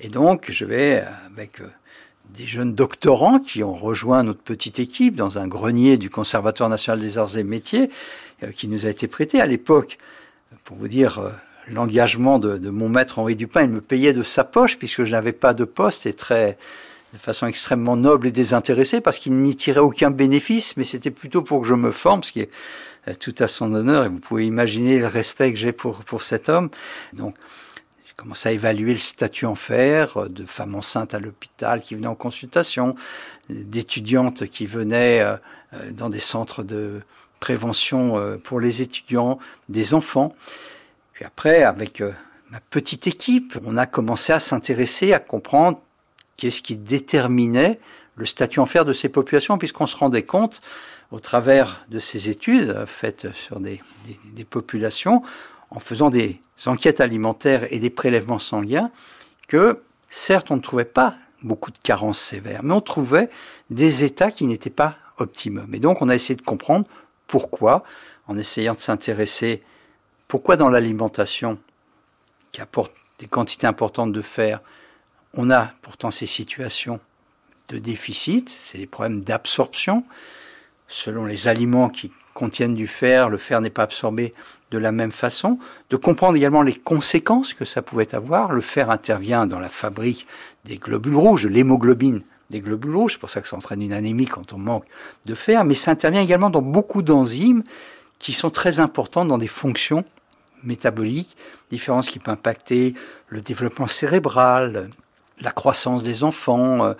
Et 0.00 0.08
donc, 0.08 0.50
je 0.50 0.64
vais, 0.64 1.00
euh, 1.00 1.10
avec 1.32 1.60
euh, 1.60 1.68
des 2.36 2.46
jeunes 2.46 2.74
doctorants 2.74 3.38
qui 3.38 3.62
ont 3.62 3.72
rejoint 3.72 4.22
notre 4.22 4.40
petite 4.40 4.78
équipe 4.78 5.16
dans 5.16 5.38
un 5.38 5.46
grenier 5.46 5.96
du 5.96 6.10
Conservatoire 6.10 6.68
national 6.68 7.00
des 7.00 7.18
arts 7.18 7.36
et 7.36 7.44
métiers, 7.44 7.90
euh, 8.42 8.50
qui 8.50 8.68
nous 8.68 8.86
a 8.86 8.88
été 8.88 9.06
prêté 9.08 9.40
à 9.40 9.46
l'époque, 9.46 9.98
pour 10.64 10.76
vous 10.76 10.88
dire 10.88 11.20
l'engagement 11.68 12.38
de, 12.38 12.58
de, 12.58 12.70
mon 12.70 12.88
maître 12.88 13.18
Henri 13.18 13.34
Dupin, 13.34 13.62
il 13.62 13.70
me 13.70 13.80
payait 13.80 14.12
de 14.12 14.22
sa 14.22 14.44
poche 14.44 14.78
puisque 14.78 15.04
je 15.04 15.10
n'avais 15.10 15.32
pas 15.32 15.52
de 15.52 15.64
poste 15.64 16.06
et 16.06 16.12
très 16.12 16.56
de 17.12 17.18
façon 17.18 17.46
extrêmement 17.46 17.96
noble 17.96 18.28
et 18.28 18.30
désintéressée 18.30 19.00
parce 19.00 19.18
qu'il 19.18 19.34
n'y 19.34 19.56
tirait 19.56 19.80
aucun 19.80 20.10
bénéfice, 20.10 20.76
mais 20.76 20.84
c'était 20.84 21.10
plutôt 21.10 21.42
pour 21.42 21.62
que 21.62 21.66
je 21.66 21.74
me 21.74 21.90
forme, 21.90 22.22
ce 22.22 22.32
qui 22.32 22.40
est 22.40 22.50
tout 23.18 23.34
à 23.40 23.48
son 23.48 23.74
honneur 23.74 24.04
et 24.04 24.08
vous 24.08 24.18
pouvez 24.18 24.46
imaginer 24.46 24.98
le 24.98 25.06
respect 25.06 25.52
que 25.52 25.58
j'ai 25.58 25.72
pour, 25.72 26.04
pour 26.04 26.22
cet 26.22 26.48
homme. 26.48 26.70
Donc, 27.12 27.34
commence 28.16 28.46
à 28.46 28.52
évaluer 28.52 28.92
le 28.92 29.00
statut 29.00 29.46
en 29.46 29.54
fer 29.54 30.16
euh, 30.16 30.28
de 30.28 30.46
femmes 30.46 30.74
enceintes 30.74 31.14
à 31.14 31.18
l'hôpital 31.18 31.80
qui 31.80 31.94
venaient 31.94 32.06
en 32.06 32.14
consultation, 32.14 32.94
d'étudiantes 33.48 34.46
qui 34.46 34.66
venaient 34.66 35.20
euh, 35.20 35.36
euh, 35.74 35.90
dans 35.90 36.10
des 36.10 36.20
centres 36.20 36.62
de 36.62 37.00
prévention 37.40 38.38
pour 38.42 38.58
les 38.58 38.80
étudiants, 38.80 39.38
des 39.68 39.92
enfants. 39.92 40.34
Puis 41.12 41.26
après, 41.26 41.62
avec 41.62 42.02
ma 42.50 42.58
petite 42.70 43.06
équipe, 43.06 43.58
on 43.66 43.76
a 43.76 43.84
commencé 43.84 44.32
à 44.32 44.38
s'intéresser, 44.38 45.12
à 45.12 45.18
comprendre 45.18 45.78
qu'est-ce 46.38 46.62
qui 46.62 46.78
déterminait 46.78 47.80
le 48.16 48.24
statut 48.24 48.60
en 48.60 48.66
fer 48.66 48.86
de 48.86 48.94
ces 48.94 49.10
populations, 49.10 49.58
puisqu'on 49.58 49.86
se 49.86 49.94
rendait 49.94 50.22
compte, 50.22 50.62
au 51.10 51.20
travers 51.20 51.84
de 51.90 51.98
ces 51.98 52.30
études 52.30 52.86
faites 52.86 53.26
sur 53.34 53.60
des 53.60 53.78
populations, 54.48 55.22
en 55.74 55.80
faisant 55.80 56.10
des 56.10 56.40
enquêtes 56.66 57.00
alimentaires 57.00 57.70
et 57.72 57.80
des 57.80 57.90
prélèvements 57.90 58.38
sanguins, 58.38 58.90
que 59.48 59.82
certes 60.08 60.50
on 60.50 60.56
ne 60.56 60.60
trouvait 60.60 60.84
pas 60.84 61.16
beaucoup 61.42 61.70
de 61.70 61.78
carences 61.78 62.20
sévères, 62.20 62.62
mais 62.62 62.74
on 62.74 62.80
trouvait 62.80 63.28
des 63.70 64.04
états 64.04 64.30
qui 64.30 64.46
n'étaient 64.46 64.70
pas 64.70 64.96
optimums. 65.18 65.74
Et 65.74 65.80
donc 65.80 66.00
on 66.00 66.08
a 66.08 66.14
essayé 66.14 66.36
de 66.36 66.42
comprendre 66.42 66.86
pourquoi, 67.26 67.84
en 68.28 68.38
essayant 68.38 68.74
de 68.74 68.78
s'intéresser 68.78 69.62
pourquoi 70.28 70.56
dans 70.56 70.70
l'alimentation, 70.70 71.58
qui 72.52 72.60
apporte 72.60 72.92
des 73.18 73.26
quantités 73.26 73.66
importantes 73.66 74.12
de 74.12 74.22
fer, 74.22 74.60
on 75.34 75.50
a 75.50 75.72
pourtant 75.82 76.10
ces 76.10 76.26
situations 76.26 77.00
de 77.68 77.78
déficit, 77.78 78.48
c'est 78.48 78.78
des 78.78 78.86
problèmes 78.86 79.22
d'absorption. 79.22 80.04
Selon 80.86 81.24
les 81.24 81.48
aliments 81.48 81.88
qui 81.88 82.12
contiennent 82.34 82.74
du 82.74 82.86
fer, 82.86 83.30
le 83.30 83.38
fer 83.38 83.60
n'est 83.60 83.70
pas 83.70 83.84
absorbé 83.84 84.34
de 84.70 84.78
la 84.78 84.92
même 84.92 85.12
façon, 85.12 85.58
de 85.90 85.96
comprendre 85.96 86.36
également 86.36 86.62
les 86.62 86.74
conséquences 86.74 87.54
que 87.54 87.64
ça 87.64 87.80
pouvait 87.80 88.14
avoir. 88.14 88.52
Le 88.52 88.60
fer 88.60 88.90
intervient 88.90 89.46
dans 89.46 89.60
la 89.60 89.68
fabrique 89.68 90.26
des 90.64 90.76
globules 90.76 91.16
rouges, 91.16 91.44
de 91.44 91.48
l'hémoglobine 91.48 92.22
des 92.50 92.60
globules 92.60 92.94
rouges, 92.94 93.12
c'est 93.12 93.18
pour 93.18 93.30
ça 93.30 93.40
que 93.40 93.48
ça 93.48 93.56
entraîne 93.56 93.80
une 93.80 93.92
anémie 93.92 94.26
quand 94.26 94.52
on 94.52 94.58
manque 94.58 94.84
de 95.24 95.34
fer, 95.34 95.64
mais 95.64 95.74
ça 95.74 95.92
intervient 95.92 96.20
également 96.20 96.50
dans 96.50 96.62
beaucoup 96.62 97.02
d'enzymes 97.02 97.62
qui 98.18 98.32
sont 98.32 98.50
très 98.50 98.80
importantes 98.80 99.28
dans 99.28 99.38
des 99.38 99.48
fonctions 99.48 100.04
métaboliques, 100.62 101.36
différences 101.70 102.08
qui 102.08 102.18
peuvent 102.18 102.34
impacter 102.34 102.94
le 103.28 103.40
développement 103.40 103.86
cérébral, 103.86 104.90
la 105.40 105.50
croissance 105.50 106.02
des 106.02 106.22
enfants, 106.24 106.84
euh, 106.84 106.94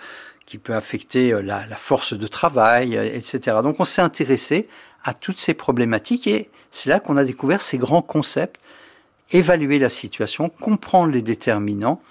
qui 0.45 0.57
peut 0.57 0.75
affecter 0.75 1.33
euh, 1.33 1.41
la, 1.41 1.65
force 1.75 2.13
de 2.13 2.27
travail, 2.27 2.97
euh, 2.97 3.03
etc. 3.03 3.57
Donc 3.63 3.79
on 3.79 3.85
s'est 3.85 4.01
intéressé 4.01 4.67
à 5.05 5.13
toutes 5.13 5.39
ces 5.39 5.53
problématiques 5.53 6.27
et 6.27 6.49
c'est 6.71 6.89
là 6.89 6.99
qu'on 6.99 7.15
a 7.15 7.23
découvert 7.23 7.61
ces 7.61 7.77
grands 7.77 8.01
concepts, 8.01 8.59
évaluer 9.31 9.79
la 9.79 9.89
situation, 9.89 10.49
comprendre 10.49 11.13
les 11.13 11.21
déterminants, 11.21 12.01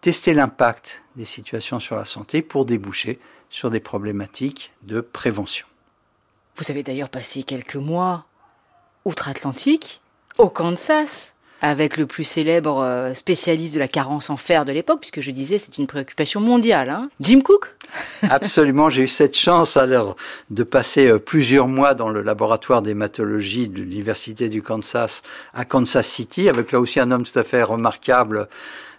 tester 0.00 0.34
l'impact 0.34 1.02
des 1.16 1.26
situations 1.26 1.78
sur 1.78 1.94
la 1.94 2.04
santé 2.04 2.42
pour 2.42 2.64
déboucher 2.64 3.20
sur 3.50 3.70
des 3.70 3.78
problématiques 3.78 4.72
de 4.82 5.00
prévention. 5.00 5.66
Vous 6.56 6.70
avez 6.70 6.82
d'ailleurs 6.82 7.10
passé 7.10 7.42
quelques 7.42 7.76
mois 7.76 8.24
outre-Atlantique, 9.04 10.00
au 10.38 10.48
Kansas, 10.48 11.33
avec 11.64 11.96
le 11.96 12.04
plus 12.04 12.24
célèbre 12.24 12.82
euh, 12.82 13.14
spécialiste 13.14 13.72
de 13.72 13.78
la 13.78 13.88
carence 13.88 14.28
en 14.28 14.36
fer 14.36 14.66
de 14.66 14.72
l'époque, 14.72 15.00
puisque 15.00 15.22
je 15.22 15.30
disais 15.30 15.56
c'est 15.56 15.78
une 15.78 15.86
préoccupation 15.86 16.38
mondiale. 16.38 16.90
Hein. 16.90 17.08
Jim 17.20 17.40
Cook? 17.40 17.74
Absolument, 18.28 18.90
j'ai 18.90 19.04
eu 19.04 19.08
cette 19.08 19.34
chance 19.34 19.78
alors 19.78 20.14
de 20.50 20.62
passer 20.62 21.06
euh, 21.06 21.18
plusieurs 21.18 21.66
mois 21.66 21.94
dans 21.94 22.10
le 22.10 22.20
laboratoire 22.20 22.82
d'hématologie 22.82 23.70
de 23.70 23.78
l'université 23.78 24.50
du 24.50 24.60
Kansas 24.60 25.22
à 25.54 25.64
Kansas 25.64 26.06
City, 26.06 26.50
avec 26.50 26.70
là 26.70 26.80
aussi 26.80 27.00
un 27.00 27.10
homme 27.10 27.24
tout 27.24 27.38
à 27.38 27.44
fait 27.44 27.62
remarquable 27.62 28.46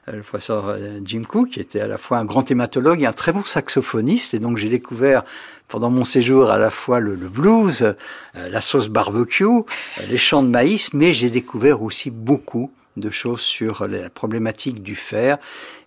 le 0.07 0.21
professeur 0.21 0.77
Jim 1.03 1.23
Cook, 1.27 1.49
qui 1.49 1.59
était 1.59 1.79
à 1.79 1.87
la 1.87 1.97
fois 1.97 2.19
un 2.19 2.25
grand 2.25 2.49
hématologue 2.49 3.01
et 3.01 3.05
un 3.05 3.13
très 3.13 3.31
bon 3.31 3.43
saxophoniste. 3.43 4.33
Et 4.33 4.39
donc 4.39 4.57
j'ai 4.57 4.69
découvert 4.69 5.23
pendant 5.67 5.89
mon 5.89 6.03
séjour 6.03 6.49
à 6.49 6.57
la 6.57 6.69
fois 6.69 6.99
le, 6.99 7.15
blues, 7.15 7.81
euh, 7.81 7.93
la 8.49 8.61
sauce 8.61 8.89
barbecue, 8.89 9.43
euh, 9.45 9.61
les 10.09 10.17
champs 10.17 10.43
de 10.43 10.49
maïs, 10.49 10.93
mais 10.93 11.13
j'ai 11.13 11.29
découvert 11.29 11.81
aussi 11.81 12.11
beaucoup 12.11 12.71
de 12.97 13.09
choses 13.09 13.41
sur 13.41 13.87
la 13.87 14.09
problématique 14.09 14.81
du 14.81 14.95
fer. 14.95 15.37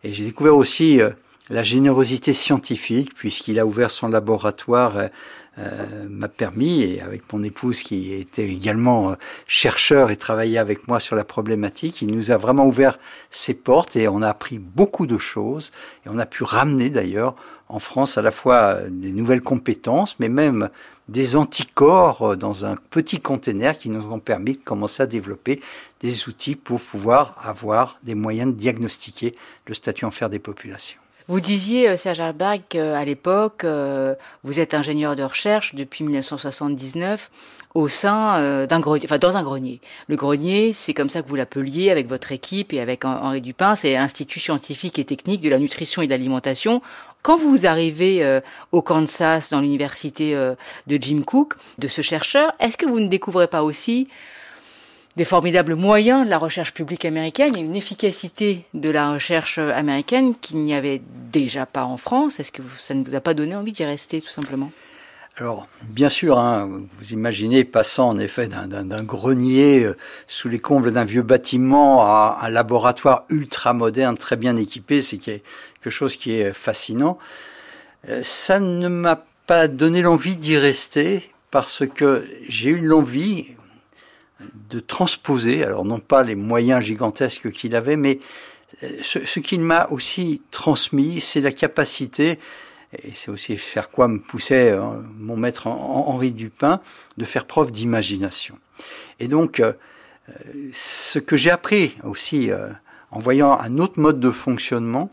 Et 0.05 0.13
j'ai 0.13 0.25
découvert 0.25 0.57
aussi 0.57 1.01
euh, 1.01 1.11
la 1.51 1.63
générosité 1.63 2.33
scientifique, 2.33 3.15
puisqu'il 3.15 3.59
a 3.59 3.67
ouvert 3.67 3.91
son 3.91 4.09
laboratoire 4.09 5.09
euh, 5.61 6.07
m'a 6.09 6.29
permis, 6.29 6.83
et 6.83 7.01
avec 7.01 7.33
mon 7.33 7.43
épouse 7.43 7.83
qui 7.83 8.13
était 8.15 8.49
également 8.49 9.11
euh, 9.11 9.15
chercheur 9.49 10.13
et 10.13 10.17
travaillait 10.17 10.59
avec 10.59 10.87
moi 10.87 11.01
sur 11.01 11.17
la 11.17 11.25
problématique, 11.25 12.01
il 12.01 12.15
nous 12.15 12.31
a 12.31 12.37
vraiment 12.37 12.65
ouvert 12.65 12.99
ses 13.31 13.55
portes 13.55 13.97
et 13.97 14.07
on 14.07 14.23
a 14.23 14.29
appris 14.29 14.59
beaucoup 14.59 15.07
de 15.07 15.19
choses 15.19 15.73
et 16.07 16.11
on 16.11 16.19
a 16.19 16.27
pu 16.27 16.45
ramener 16.45 16.91
d'ailleurs 16.91 17.35
en 17.69 17.81
France 17.81 18.19
à 18.19 18.23
la 18.23 18.31
fois 18.31 18.83
des 18.89 19.11
nouvelles 19.11 19.41
compétences, 19.41 20.15
mais 20.21 20.29
même 20.29 20.71
des 21.09 21.35
anticorps 21.35 22.37
dans 22.37 22.65
un 22.65 22.77
petit 22.77 23.19
container 23.19 23.77
qui 23.77 23.91
nous 23.91 24.07
ont 24.13 24.21
permis 24.21 24.53
de 24.53 24.63
commencer 24.63 25.03
à 25.03 25.07
développer 25.07 25.61
des 26.01 26.29
outils 26.29 26.55
pour 26.55 26.81
pouvoir 26.81 27.35
avoir 27.43 27.99
des 28.05 28.15
moyens 28.15 28.55
de 28.55 28.59
diagnostiquer 28.59 29.35
le 29.67 29.75
statut 29.75 30.05
en 30.05 30.13
fer 30.13 30.31
des 30.31 30.39
populations. 30.39 31.01
Vous 31.31 31.41
disiez, 31.41 31.91
euh, 31.91 31.99
Serge 31.99 32.21
Arbach, 32.21 32.75
à 32.75 33.05
l'époque, 33.05 33.65
euh, 33.65 34.15
vous 34.45 34.61
êtes 34.61 34.73
ingénieur 34.73 35.15
de 35.15 35.23
recherche 35.23 35.75
depuis 35.75 36.03
1979 36.03 37.31
au 37.75 37.87
sein 37.87 38.39
euh, 38.39 38.67
d'un 38.67 38.81
grenier, 38.81 39.05
enfin 39.05 39.19
dans 39.19 39.37
un 39.37 39.43
grenier. 39.43 39.83
Le 40.07 40.17
grenier, 40.17 40.73
c'est 40.73 40.95
comme 40.95 41.11
ça 41.11 41.21
que 41.21 41.29
vous 41.29 41.35
l'appeliez 41.37 41.91
avec 41.91 42.09
votre 42.09 42.33
équipe 42.33 42.73
et 42.73 42.81
avec 42.81 43.05
Henri 43.05 43.43
Dupin, 43.43 43.77
c'est 43.77 43.93
l'Institut 43.93 44.41
scientifique 44.41 44.99
et 44.99 45.05
technique 45.05 45.43
de 45.43 45.51
la 45.51 45.59
nutrition 45.59 46.01
et 46.01 46.07
de 46.07 46.13
l'alimentation. 46.13 46.81
Quand 47.21 47.37
vous 47.37 47.67
arrivez 47.67 48.41
au 48.73 48.81
Kansas, 48.81 49.51
dans 49.51 49.61
l'université 49.61 50.35
de 50.35 50.99
Jim 50.99 51.23
Cook, 51.27 51.57
de 51.77 51.89
ce 51.89 52.01
chercheur, 52.01 52.53
est-ce 52.59 52.79
que 52.79 52.87
vous 52.87 53.01
ne 53.01 53.09
découvrez 53.09 53.49
pas 53.49 53.65
aussi 53.65 54.09
des 55.19 55.25
formidables 55.25 55.75
moyens 55.75 56.25
de 56.25 56.31
la 56.31 56.39
recherche 56.39 56.73
publique 56.73 57.05
américaine 57.05 57.57
et 57.57 57.61
une 57.61 57.75
efficacité 57.75 58.65
de 58.73 58.89
la 58.89 59.11
recherche 59.11 59.59
américaine 59.59 60.35
qu'il 60.41 60.59
n'y 60.59 60.75
avait 60.75 61.03
déjà 61.33 61.67
pas 61.67 61.85
en 61.85 61.97
France. 61.97 62.39
Est-ce 62.39 62.53
que 62.53 62.63
ça 62.79 62.95
ne 62.95 63.03
vous 63.03 63.17
a 63.17 63.21
pas 63.21 63.35
donné 63.35 63.57
envie 63.57 63.73
d'y 63.73 63.85
rester 63.85 64.21
tout 64.23 64.29
simplement? 64.29 64.71
Alors, 65.37 65.67
bien 65.83 66.09
sûr, 66.09 66.39
hein, 66.39 66.69
vous 66.69 67.13
imaginez 67.13 67.65
passant 67.65 68.09
en 68.09 68.19
effet 68.19 68.47
d'un 68.47 69.03
grenier 69.03 69.85
euh, 69.85 69.97
sous 70.29 70.49
les 70.49 70.61
combles 70.61 70.93
d'un 70.93 71.05
vieux 71.05 71.23
bâtiment 71.23 72.03
à 72.03 72.39
un 72.43 72.49
laboratoire 72.49 73.25
ultra 73.29 73.73
moderne, 73.73 74.17
très 74.17 74.37
bien 74.37 74.57
équipé, 74.57 75.03
c'est 75.03 75.19
quelque 75.19 75.91
chose 75.91 76.17
qui 76.17 76.33
est 76.33 76.53
fascinant. 76.53 77.19
Euh, 78.09 78.21
ça 78.23 78.61
ne 78.61 78.89
m'a 78.89 79.25
pas 79.47 79.67
donné 79.67 80.01
l'envie 80.03 80.37
d'y 80.37 80.57
rester 80.57 81.29
parce 81.51 81.85
que 81.87 82.25
j'ai 82.49 82.71
eu 82.71 82.81
l'envie, 82.81 83.47
de 84.71 84.81
transposer, 84.81 85.65
alors 85.65 85.85
non 85.85 85.99
pas 85.99 86.23
les 86.23 86.35
moyens 86.35 86.85
gigantesques 86.85 87.51
qu'il 87.51 87.75
avait, 87.75 87.97
mais 87.97 88.21
euh, 88.83 88.89
ce, 89.03 89.41
qu'il 89.41 89.61
m'a 89.61 89.87
aussi 89.91 90.43
transmis, 90.51 91.21
c'est 91.21 91.41
la 91.41 91.53
capacité, 91.53 92.39
et 93.03 93.13
c'est 93.15 93.31
aussi 93.31 93.57
faire 93.57 93.91
quoi 93.91 94.09
me 94.09 94.19
poussait 94.19 94.71
euh, 94.71 95.01
mon 95.17 95.37
maître 95.37 95.67
Henri 95.67 96.33
Dupin, 96.33 96.81
de 97.17 97.25
faire 97.25 97.47
preuve 97.47 97.71
d'imagination. 97.71 98.59
Et 99.21 99.29
donc, 99.29 99.61
euh, 99.61 99.73
ce 100.73 101.19
que 101.19 101.37
j'ai 101.37 101.51
appris 101.51 101.97
aussi 102.05 102.51
en 103.11 103.19
voyant 103.19 103.59
un 103.59 103.79
autre 103.79 103.99
mode 103.99 104.21
de 104.21 104.31
fonctionnement, 104.31 105.11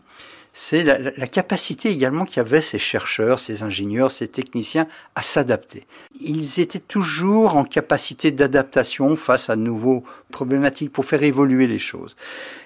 c'est 0.58 0.84
la, 0.84 1.26
capacité 1.26 1.90
également 1.90 2.24
qu'avaient 2.24 2.62
ces 2.62 2.78
chercheurs, 2.78 3.40
ces 3.40 3.62
ingénieurs, 3.62 4.10
ces 4.10 4.26
techniciens 4.26 4.88
à 5.14 5.20
s'adapter. 5.20 5.86
Ils 6.18 6.60
étaient 6.60 6.78
toujours 6.78 7.58
en 7.58 7.64
capacité 7.64 8.30
d'adaptation 8.30 9.16
face 9.16 9.50
à 9.50 9.56
de 9.56 9.60
nouveaux 9.60 10.02
problématiques 10.30 10.92
pour 10.92 11.04
faire 11.04 11.22
évoluer 11.22 11.66
les 11.66 11.76
choses. 11.76 12.16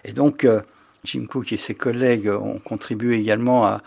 Et 0.05 0.13
donc, 0.13 0.45
euh, 0.45 0.61
Jim 1.03 1.27
Cook 1.29 1.53
et 1.53 1.57
ses 1.57 1.75
collègues 1.75 2.29
ont 2.29 2.61
contribué 2.61 3.19
également 3.19 3.67
à, 3.67 3.83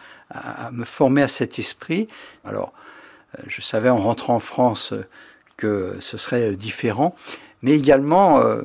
me 0.73 0.83
former 0.83 1.21
à 1.21 1.29
cet 1.29 1.57
esprit. 1.57 2.09
Alors, 2.43 2.73
euh, 3.39 3.43
je 3.47 3.61
savais 3.61 3.89
en 3.89 3.95
rentrant 3.95 4.35
en 4.35 4.41
France 4.41 4.93
que 5.55 5.95
ce 6.01 6.17
serait 6.17 6.57
différent, 6.57 7.15
mais 7.61 7.71
également 7.71 8.41
euh, 8.41 8.63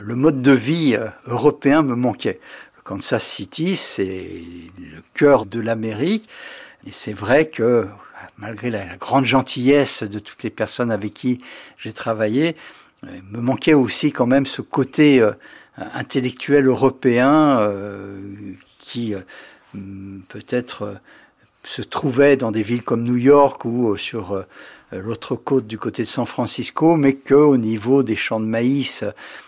le 0.00 0.14
mode 0.14 0.40
de 0.40 0.52
vie 0.52 0.96
européen 1.26 1.82
me 1.82 1.94
manquait. 1.94 2.40
Kansas 2.84 3.22
City, 3.22 3.76
c'est 3.76 4.42
le 4.78 5.02
cœur 5.14 5.46
de 5.46 5.60
l'Amérique. 5.60 6.28
Et 6.86 6.92
c'est 6.92 7.12
vrai 7.12 7.46
que, 7.46 7.86
malgré 8.38 8.70
la, 8.70 8.96
grande 8.96 9.24
gentillesse 9.24 10.02
de 10.02 10.18
toutes 10.18 10.42
les 10.42 10.50
personnes 10.50 10.90
avec 10.90 11.14
qui 11.14 11.40
j'ai 11.78 11.92
travaillé, 11.92 12.56
il 13.04 13.08
euh, 13.08 13.20
me 13.30 13.40
manquait 13.40 13.74
aussi 13.74 14.12
quand 14.12 14.26
même 14.26 14.46
ce 14.46 14.62
côté 14.62 15.20
euh, 15.20 15.32
intellectuel 15.76 16.66
européen 16.66 17.58
euh, 17.60 18.20
qui 18.78 19.14
peut-être 20.28 21.00
se 21.64 21.82
trouvait 21.82 22.36
dans 22.36 22.50
des 22.50 22.62
villes 22.62 22.82
comme 22.82 23.02
New 23.02 23.16
York 23.16 23.64
ou 23.64 23.96
sur 23.96 24.32
euh, 24.32 24.42
l'autre 24.90 25.36
côte 25.36 25.66
du 25.66 25.78
côté 25.78 26.02
de 26.02 26.08
San 26.08 26.26
Francisco, 26.26 26.96
mais 26.96 27.14
qu'au 27.14 27.56
niveau 27.56 28.02
des 28.02 28.16
champs 28.16 28.40
de 28.40 28.46
maïs 28.46 29.04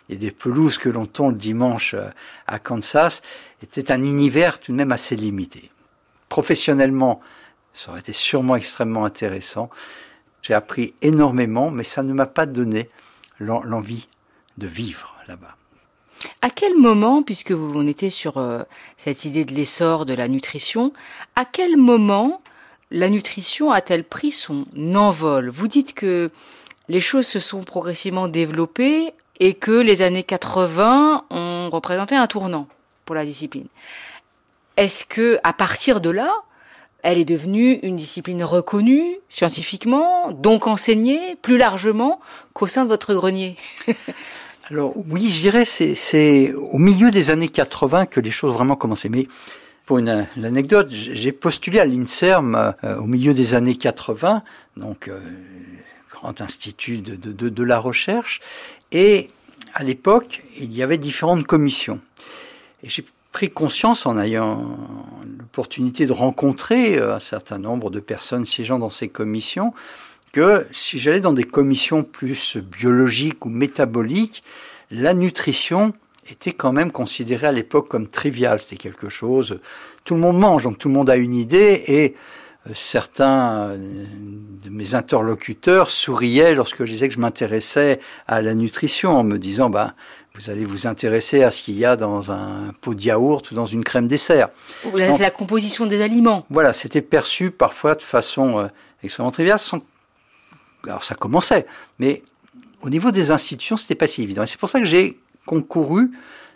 et 0.08 0.16
des 0.16 0.30
pelouses 0.30 0.78
que 0.78 0.88
l'on 0.88 1.06
tond 1.06 1.28
le 1.28 1.34
dimanche 1.34 1.94
euh, 1.94 2.08
à 2.46 2.58
Kansas, 2.58 3.22
était 3.62 3.90
un 3.90 4.02
univers 4.02 4.60
tout 4.60 4.72
de 4.72 4.76
même 4.76 4.92
assez 4.92 5.16
limité. 5.16 5.70
Professionnellement, 6.28 7.20
ça 7.72 7.90
aurait 7.90 8.00
été 8.00 8.12
sûrement 8.12 8.56
extrêmement 8.56 9.04
intéressant. 9.04 9.70
J'ai 10.42 10.54
appris 10.54 10.94
énormément, 11.02 11.70
mais 11.70 11.84
ça 11.84 12.02
ne 12.02 12.12
m'a 12.12 12.26
pas 12.26 12.46
donné 12.46 12.90
l'envie 13.40 14.08
de 14.58 14.66
vivre 14.66 15.16
là-bas. 15.26 15.56
À 16.44 16.50
quel 16.50 16.76
moment, 16.76 17.22
puisque 17.22 17.52
vous 17.52 17.74
en 17.74 17.86
étiez 17.86 18.10
sur 18.10 18.36
euh, 18.36 18.64
cette 18.98 19.24
idée 19.24 19.46
de 19.46 19.54
l'essor 19.54 20.04
de 20.04 20.12
la 20.12 20.28
nutrition, 20.28 20.92
à 21.36 21.46
quel 21.46 21.78
moment 21.78 22.42
la 22.90 23.08
nutrition 23.08 23.70
a-t-elle 23.70 24.04
pris 24.04 24.30
son 24.30 24.66
envol? 24.94 25.48
Vous 25.48 25.68
dites 25.68 25.94
que 25.94 26.30
les 26.90 27.00
choses 27.00 27.26
se 27.26 27.38
sont 27.38 27.62
progressivement 27.62 28.28
développées 28.28 29.14
et 29.40 29.54
que 29.54 29.70
les 29.70 30.02
années 30.02 30.22
80 30.22 31.24
ont 31.30 31.70
représenté 31.72 32.14
un 32.14 32.26
tournant 32.26 32.68
pour 33.06 33.14
la 33.14 33.24
discipline. 33.24 33.68
Est-ce 34.76 35.06
que 35.06 35.38
à 35.44 35.54
partir 35.54 36.02
de 36.02 36.10
là, 36.10 36.30
elle 37.02 37.16
est 37.16 37.24
devenue 37.24 37.78
une 37.82 37.96
discipline 37.96 38.44
reconnue 38.44 39.16
scientifiquement, 39.30 40.30
donc 40.30 40.66
enseignée 40.66 41.36
plus 41.36 41.56
largement 41.56 42.20
qu'au 42.52 42.66
sein 42.66 42.84
de 42.84 42.90
votre 42.90 43.14
grenier? 43.14 43.56
Alors 44.70 44.94
oui, 44.96 45.30
je 45.30 45.40
dirais 45.40 45.64
c'est 45.66 46.54
au 46.54 46.78
milieu 46.78 47.10
des 47.10 47.30
années 47.30 47.48
80 47.48 48.06
que 48.06 48.20
les 48.20 48.30
choses 48.30 48.54
vraiment 48.54 48.76
commençaient. 48.76 49.10
Mais 49.10 49.26
pour 49.84 49.98
une, 49.98 50.26
anecdote, 50.42 50.88
j'ai 50.90 51.32
postulé 51.32 51.80
à 51.80 51.84
l'INSERM 51.84 52.74
euh, 52.82 52.96
au 52.96 53.04
milieu 53.04 53.34
des 53.34 53.54
années 53.54 53.76
80, 53.76 54.42
donc 54.78 55.08
euh, 55.08 55.20
grand 56.10 56.40
institut 56.40 56.98
de, 56.98 57.62
la 57.62 57.78
recherche, 57.78 58.40
et 58.92 59.28
à 59.74 59.82
l'époque, 59.82 60.42
il 60.56 60.72
y 60.72 60.82
avait 60.82 60.96
différentes 60.96 61.44
commissions. 61.44 62.00
Et 62.82 62.88
j'ai 62.88 63.04
pris 63.32 63.50
conscience 63.50 64.06
en 64.06 64.18
ayant 64.18 64.78
l'opportunité 65.38 66.06
de 66.06 66.12
rencontrer 66.12 66.96
euh, 66.96 67.16
un 67.16 67.20
certain 67.20 67.58
nombre 67.58 67.90
de 67.90 68.00
personnes 68.00 68.46
siégeant 68.46 68.78
dans 68.78 68.90
ces 68.90 69.08
commissions, 69.08 69.74
que 70.34 70.66
si 70.72 70.98
j'allais 70.98 71.20
dans 71.20 71.32
des 71.32 71.44
commissions 71.44 72.02
plus 72.02 72.56
biologiques 72.56 73.46
ou 73.46 73.48
métaboliques, 73.48 74.42
la 74.90 75.14
nutrition 75.14 75.92
était 76.28 76.50
quand 76.50 76.72
même 76.72 76.90
considéré 76.90 77.46
à 77.46 77.52
l'époque 77.52 77.88
comme 77.88 78.08
trivial. 78.08 78.58
C'était 78.58 78.76
quelque 78.76 79.08
chose. 79.08 79.60
Tout 80.04 80.14
le 80.14 80.20
monde 80.20 80.38
mange, 80.38 80.64
donc 80.64 80.78
tout 80.78 80.88
le 80.88 80.94
monde 80.94 81.08
a 81.08 81.14
une 81.14 81.34
idée 81.34 81.84
et 81.86 82.14
euh, 82.66 82.72
certains 82.74 83.68
euh, 83.68 83.76
de 84.64 84.70
mes 84.70 84.96
interlocuteurs 84.96 85.88
souriaient 85.88 86.56
lorsque 86.56 86.84
je 86.84 86.90
disais 86.90 87.08
que 87.08 87.14
je 87.14 87.20
m'intéressais 87.20 88.00
à 88.26 88.42
la 88.42 88.54
nutrition 88.54 89.12
en 89.12 89.22
me 89.22 89.38
disant 89.38 89.70
ben 89.70 89.94
vous 90.34 90.50
allez 90.50 90.64
vous 90.64 90.88
intéresser 90.88 91.44
à 91.44 91.52
ce 91.52 91.62
qu'il 91.62 91.76
y 91.76 91.84
a 91.84 91.94
dans 91.94 92.32
un 92.32 92.74
pot 92.80 92.94
de 92.94 93.02
yaourt 93.02 93.48
ou 93.52 93.54
dans 93.54 93.66
une 93.66 93.84
crème 93.84 94.08
dessert. 94.08 94.48
C'est 94.82 95.18
la 95.20 95.30
composition 95.30 95.86
des 95.86 96.02
aliments. 96.02 96.44
Voilà, 96.50 96.72
c'était 96.72 97.02
perçu 97.02 97.52
parfois 97.52 97.94
de 97.94 98.02
façon 98.02 98.58
euh, 98.58 98.66
extrêmement 99.04 99.30
triviale. 99.30 99.60
Sans... 99.60 99.78
Alors 100.86 101.04
ça 101.04 101.14
commençait, 101.14 101.66
mais 101.98 102.22
au 102.82 102.90
niveau 102.90 103.10
des 103.10 103.30
institutions, 103.30 103.76
c'était 103.76 103.94
pas 103.94 104.06
si 104.06 104.22
évident. 104.22 104.42
Et 104.42 104.46
c'est 104.46 104.58
pour 104.58 104.68
ça 104.68 104.80
que 104.80 104.86
j'ai 104.86 105.18
concouru 105.46 106.10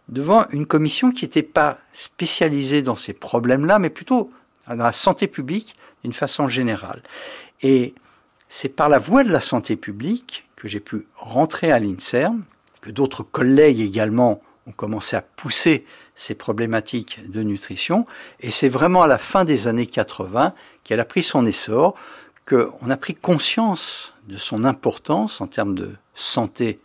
devant 0.09 0.47
une 0.51 0.67
commission 0.67 1.11
qui 1.11 1.25
n'était 1.25 1.43
pas 1.43 1.79
spécialisée 1.93 2.83
dans 2.83 2.97
ces 2.97 3.13
problèmes-là, 3.13 3.79
mais 3.79 3.91
plutôt 3.91 4.31
dans 4.67 4.77
la 4.77 4.93
santé 4.93 5.27
publique 5.27 5.75
d'une 6.03 6.13
façon 6.13 6.49
générale. 6.49 7.03
Et 7.63 7.95
c'est 8.49 8.69
par 8.69 8.89
la 8.89 8.99
voie 8.99 9.25
de 9.25 9.33
la 9.33 9.41
santé 9.41 9.77
publique 9.77 10.47
que 10.57 10.69
j'ai 10.69 10.81
pu 10.81 11.07
rentrer 11.15 11.71
à 11.71 11.79
l'INSERM, 11.79 12.45
que 12.81 12.91
d'autres 12.91 13.23
collègues 13.23 13.81
également 13.81 14.43
ont 14.67 14.73
commencé 14.73 15.17
à 15.17 15.23
pousser 15.23 15.87
ces 16.15 16.35
problématiques 16.35 17.21
de 17.31 17.43
nutrition, 17.43 18.07
et 18.41 18.51
c'est 18.51 18.69
vraiment 18.69 19.03
à 19.03 19.07
la 19.07 19.19
fin 19.19 19.45
des 19.45 19.67
années 19.67 19.87
80 19.87 20.53
qu'elle 20.85 21.01
a 21.01 21.05
pris 21.05 21.23
son 21.23 21.47
essor, 21.47 21.95
qu'on 22.47 22.91
a 22.91 22.97
pris 22.97 23.15
conscience 23.15 24.13
de 24.29 24.37
son 24.37 24.65
importance 24.65 25.41
en 25.41 25.47
termes 25.47 25.75
de 25.75 25.97
santé 26.15 26.81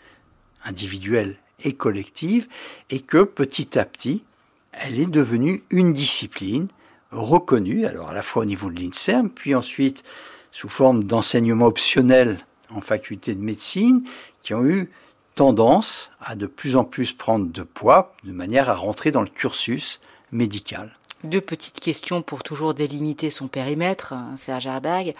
individuelle 0.63 1.37
et 1.63 1.73
collective, 1.73 2.47
et 2.89 2.99
que 2.99 3.23
petit 3.23 3.77
à 3.77 3.85
petit, 3.85 4.23
elle 4.71 4.99
est 4.99 5.05
devenue 5.05 5.63
une 5.69 5.93
discipline 5.93 6.67
reconnue, 7.11 7.85
alors 7.85 8.09
à 8.09 8.13
la 8.13 8.23
fois 8.23 8.43
au 8.43 8.45
niveau 8.45 8.71
de 8.71 8.79
l'INSERM, 8.79 9.29
puis 9.29 9.53
ensuite 9.53 10.03
sous 10.51 10.69
forme 10.69 11.03
d'enseignement 11.03 11.65
optionnel 11.65 12.39
en 12.69 12.81
faculté 12.81 13.35
de 13.35 13.41
médecine 13.41 14.03
qui 14.41 14.53
ont 14.53 14.65
eu 14.65 14.89
tendance 15.35 16.11
à 16.21 16.35
de 16.35 16.47
plus 16.47 16.75
en 16.75 16.83
plus 16.83 17.13
prendre 17.13 17.47
de 17.51 17.63
poids 17.63 18.15
de 18.23 18.31
manière 18.31 18.69
à 18.69 18.75
rentrer 18.75 19.11
dans 19.11 19.21
le 19.21 19.27
cursus 19.27 19.99
médical. 20.31 20.97
Deux 21.23 21.41
petites 21.41 21.79
questions 21.79 22.21
pour 22.21 22.43
toujours 22.43 22.73
délimiter 22.73 23.29
son 23.29 23.47
périmètre, 23.47 24.13
hein, 24.13 24.33
Serge 24.35 24.67
Herberg. 24.67 25.13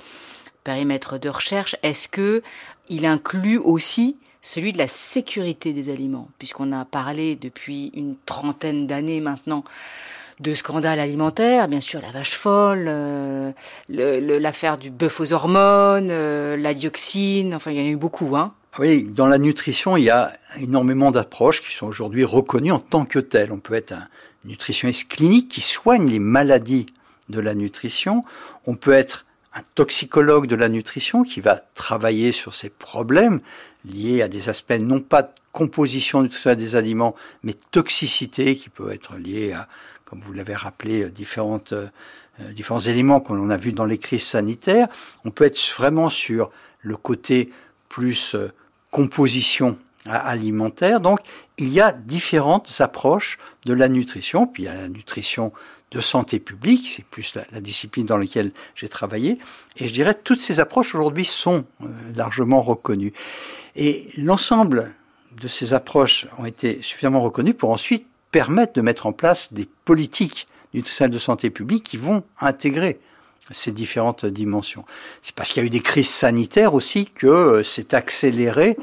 Périmètre 0.64 1.20
de 1.20 1.30
recherche, 1.30 1.76
est-ce 1.84 2.08
que 2.08 2.42
il 2.90 3.06
inclut 3.06 3.58
aussi 3.58 4.18
celui 4.42 4.74
de 4.74 4.78
la 4.78 4.88
sécurité 4.88 5.74
des 5.74 5.90
aliments, 5.90 6.30
puisqu'on 6.38 6.72
a 6.74 6.84
parlé 6.86 7.36
depuis 7.36 7.92
une 7.96 8.16
trentaine 8.26 8.88
d'années 8.88 9.22
maintenant 9.22 9.64
de 10.40 10.54
scandales 10.54 11.00
alimentaires, 11.00 11.68
bien 11.68 11.80
sûr 11.80 12.02
la 12.02 12.12
vache 12.12 12.36
folle, 12.36 12.86
euh, 12.88 13.52
l'affaire 13.88 14.78
du 14.78 14.90
bœuf 14.90 15.22
aux 15.22 15.32
hormones, 15.32 16.10
euh, 16.12 16.58
la 16.58 16.74
dioxine, 16.74 17.54
enfin 17.56 17.72
il 17.72 17.80
y 17.80 17.82
en 17.82 17.86
a 17.86 17.90
eu 17.90 17.96
beaucoup. 17.96 18.36
Hein. 18.36 18.54
Oui, 18.80 19.04
dans 19.04 19.28
la 19.28 19.38
nutrition, 19.38 19.96
il 19.96 20.06
y 20.06 20.10
a 20.10 20.34
énormément 20.60 21.12
d'approches 21.12 21.62
qui 21.62 21.72
sont 21.74 21.86
aujourd'hui 21.86 22.24
reconnues 22.24 22.72
en 22.72 22.80
tant 22.80 23.06
que 23.06 23.20
telles. 23.20 23.52
On 23.52 23.60
peut 23.60 23.76
être 23.76 23.92
un 23.92 24.08
nutritionniste 24.46 25.10
clinique 25.10 25.50
qui 25.50 25.62
soigne 25.62 26.10
les 26.10 26.20
maladies 26.20 26.88
de 27.30 27.40
la 27.40 27.54
nutrition. 27.54 28.24
On 28.66 28.76
peut 28.76 28.94
être 28.94 29.26
un 29.56 29.62
toxicologue 29.76 30.48
de 30.48 30.56
la 30.56 30.70
nutrition 30.70 31.24
qui 31.24 31.42
va 31.42 31.56
travailler 31.76 32.32
sur 32.32 32.54
ces 32.54 32.70
problèmes 32.70 33.40
liés 33.86 34.22
à 34.22 34.28
des 34.28 34.50
aspects 34.50 34.74
non 34.80 35.00
pas 35.00 35.24
de 35.24 35.30
composition 35.52 36.24
nutritionnelle 36.24 36.58
des 36.58 36.76
aliments, 36.76 37.16
mais 37.44 37.54
toxicité 37.72 38.56
qui 38.56 38.70
peut 38.70 38.92
être 38.92 39.16
liée 39.18 39.54
à 39.54 39.68
comme 40.14 40.22
vous 40.22 40.34
l'avez 40.34 40.54
rappelé, 40.54 41.02
euh, 41.02 41.12
euh, 41.72 41.88
euh, 42.40 42.52
différents 42.54 42.80
éléments 42.80 43.20
qu'on 43.20 43.50
a 43.50 43.58
vus 43.58 43.74
dans 43.74 43.86
les 43.86 43.98
crises 43.98 44.22
sanitaires. 44.22 44.88
On 45.26 45.32
peut 45.32 45.44
être 45.44 45.60
vraiment 45.76 46.12
sur 46.12 46.52
le 46.82 46.96
côté 46.98 47.52
plus 47.90 48.36
composition 48.92 49.76
alimentaire. 50.06 51.00
Donc, 51.00 51.20
il 51.58 51.70
y 51.70 51.82
a 51.82 51.92
différentes 51.92 52.76
approches 52.80 53.40
de 53.66 53.74
la 53.74 53.90
nutrition. 53.90 54.46
Puis 54.46 54.64
il 54.64 54.66
y 54.68 54.70
a 54.70 54.76
la 54.76 54.88
nutrition 54.88 55.52
de 55.94 56.00
santé 56.02 56.40
publique, 56.40 56.92
c'est 56.96 57.06
plus 57.06 57.36
la, 57.36 57.62
discipline 57.62 58.06
dans 58.06 58.18
laquelle 58.18 58.52
j'ai 58.76 58.90
travaillé. 58.90 59.38
Et 59.78 59.88
je 59.88 59.94
dirais 59.94 60.16
toutes 60.16 60.42
ces 60.42 60.60
approches 60.60 60.96
aujourd'hui 60.96 61.26
sont 61.26 61.66
largement 62.16 62.62
reconnues. 62.62 63.14
Et 63.76 64.10
l'ensemble 64.18 64.94
de 65.40 65.48
ces 65.48 65.74
approches 65.74 66.28
ont 66.38 66.46
été 66.46 66.82
suffisamment 66.82 67.22
reconnues 67.22 67.54
pour 67.54 67.72
ensuite 67.72 68.08
permettent 68.32 68.76
de 68.76 68.82
mettre 68.82 69.06
en 69.06 69.14
place 69.14 69.54
des 69.54 69.68
politiques 69.86 70.48
nutritionnelles 70.74 71.12
de 71.12 71.20
santé 71.20 71.52
publique 71.52 71.84
qui 71.84 71.98
vont 71.98 72.24
intégrer 72.40 73.00
ces 73.52 73.72
différentes 73.72 74.26
dimensions. 74.26 74.86
C'est 75.22 75.36
parce 75.36 75.52
qu'il 75.52 75.62
y 75.62 75.64
a 75.64 75.68
eu 75.68 75.70
des 75.70 75.82
crises 75.82 76.10
sanitaires 76.10 76.74
aussi 76.74 77.06
que 77.06 77.62
s'est 77.62 77.94
accéléré 77.94 78.78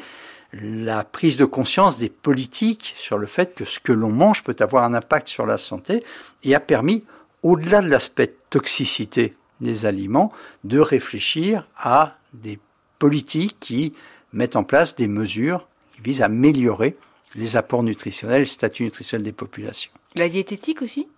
la 0.52 1.04
prise 1.04 1.36
de 1.36 1.44
conscience 1.44 1.98
des 1.98 2.08
politiques 2.08 2.92
sur 2.96 3.18
le 3.18 3.26
fait 3.26 3.54
que 3.54 3.64
ce 3.64 3.78
que 3.78 3.92
l'on 3.92 4.10
mange 4.10 4.42
peut 4.42 4.56
avoir 4.60 4.84
un 4.84 4.94
impact 4.94 5.28
sur 5.28 5.46
la 5.46 5.58
santé 5.58 6.02
et 6.42 6.54
a 6.54 6.60
permis, 6.60 7.04
au-delà 7.42 7.80
de 7.82 7.88
l'aspect 7.88 8.34
toxicité 8.50 9.36
des 9.60 9.86
aliments, 9.86 10.32
de 10.64 10.78
réfléchir 10.80 11.68
à 11.76 12.16
des 12.32 12.58
politiques 12.98 13.56
qui 13.60 13.94
mettent 14.32 14.56
en 14.56 14.64
place 14.64 14.96
des 14.96 15.08
mesures 15.08 15.68
qui 15.94 16.02
visent 16.02 16.22
à 16.22 16.26
améliorer 16.26 16.96
les 17.34 17.56
apports 17.56 17.82
nutritionnels, 17.82 18.40
le 18.40 18.46
statut 18.46 18.84
nutritionnel 18.84 19.24
des 19.24 19.32
populations. 19.32 19.92
La 20.16 20.28
diététique 20.28 20.82
aussi? 20.82 21.08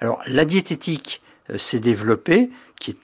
Alors, 0.00 0.20
la 0.26 0.44
diététique 0.44 1.22
euh, 1.50 1.58
s'est 1.58 1.78
développée, 1.78 2.50
qui 2.80 2.92
est 2.92 2.96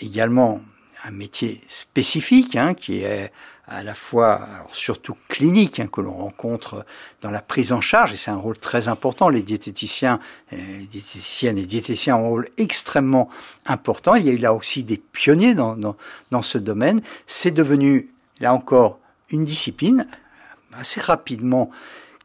également 0.00 0.62
un 1.04 1.10
métier 1.10 1.60
spécifique, 1.68 2.56
hein, 2.56 2.72
qui 2.72 3.00
est 3.02 3.30
à 3.66 3.82
la 3.82 3.94
fois, 3.94 4.46
surtout 4.72 5.16
clinique, 5.28 5.80
hein, 5.80 5.86
que 5.86 6.00
l'on 6.00 6.12
rencontre 6.12 6.84
dans 7.22 7.30
la 7.30 7.40
prise 7.40 7.72
en 7.72 7.80
charge, 7.80 8.12
et 8.12 8.16
c'est 8.16 8.30
un 8.30 8.36
rôle 8.36 8.58
très 8.58 8.88
important. 8.88 9.30
Les 9.30 9.42
diététiciens, 9.42 10.20
euh, 10.52 10.56
diététiciennes 10.90 11.56
et 11.56 11.64
diététiciens 11.64 12.16
ont 12.16 12.24
un 12.24 12.28
rôle 12.28 12.48
extrêmement 12.58 13.30
important. 13.64 14.16
Il 14.16 14.26
y 14.26 14.28
a 14.28 14.32
eu 14.32 14.38
là 14.38 14.52
aussi 14.52 14.84
des 14.84 14.98
pionniers 14.98 15.54
dans, 15.54 15.76
dans, 15.76 15.96
dans 16.30 16.42
ce 16.42 16.58
domaine. 16.58 17.00
C'est 17.26 17.52
devenu, 17.52 18.10
là 18.40 18.52
encore, 18.52 18.98
une 19.30 19.44
discipline 19.44 20.06
assez 20.74 21.00
rapidement 21.00 21.70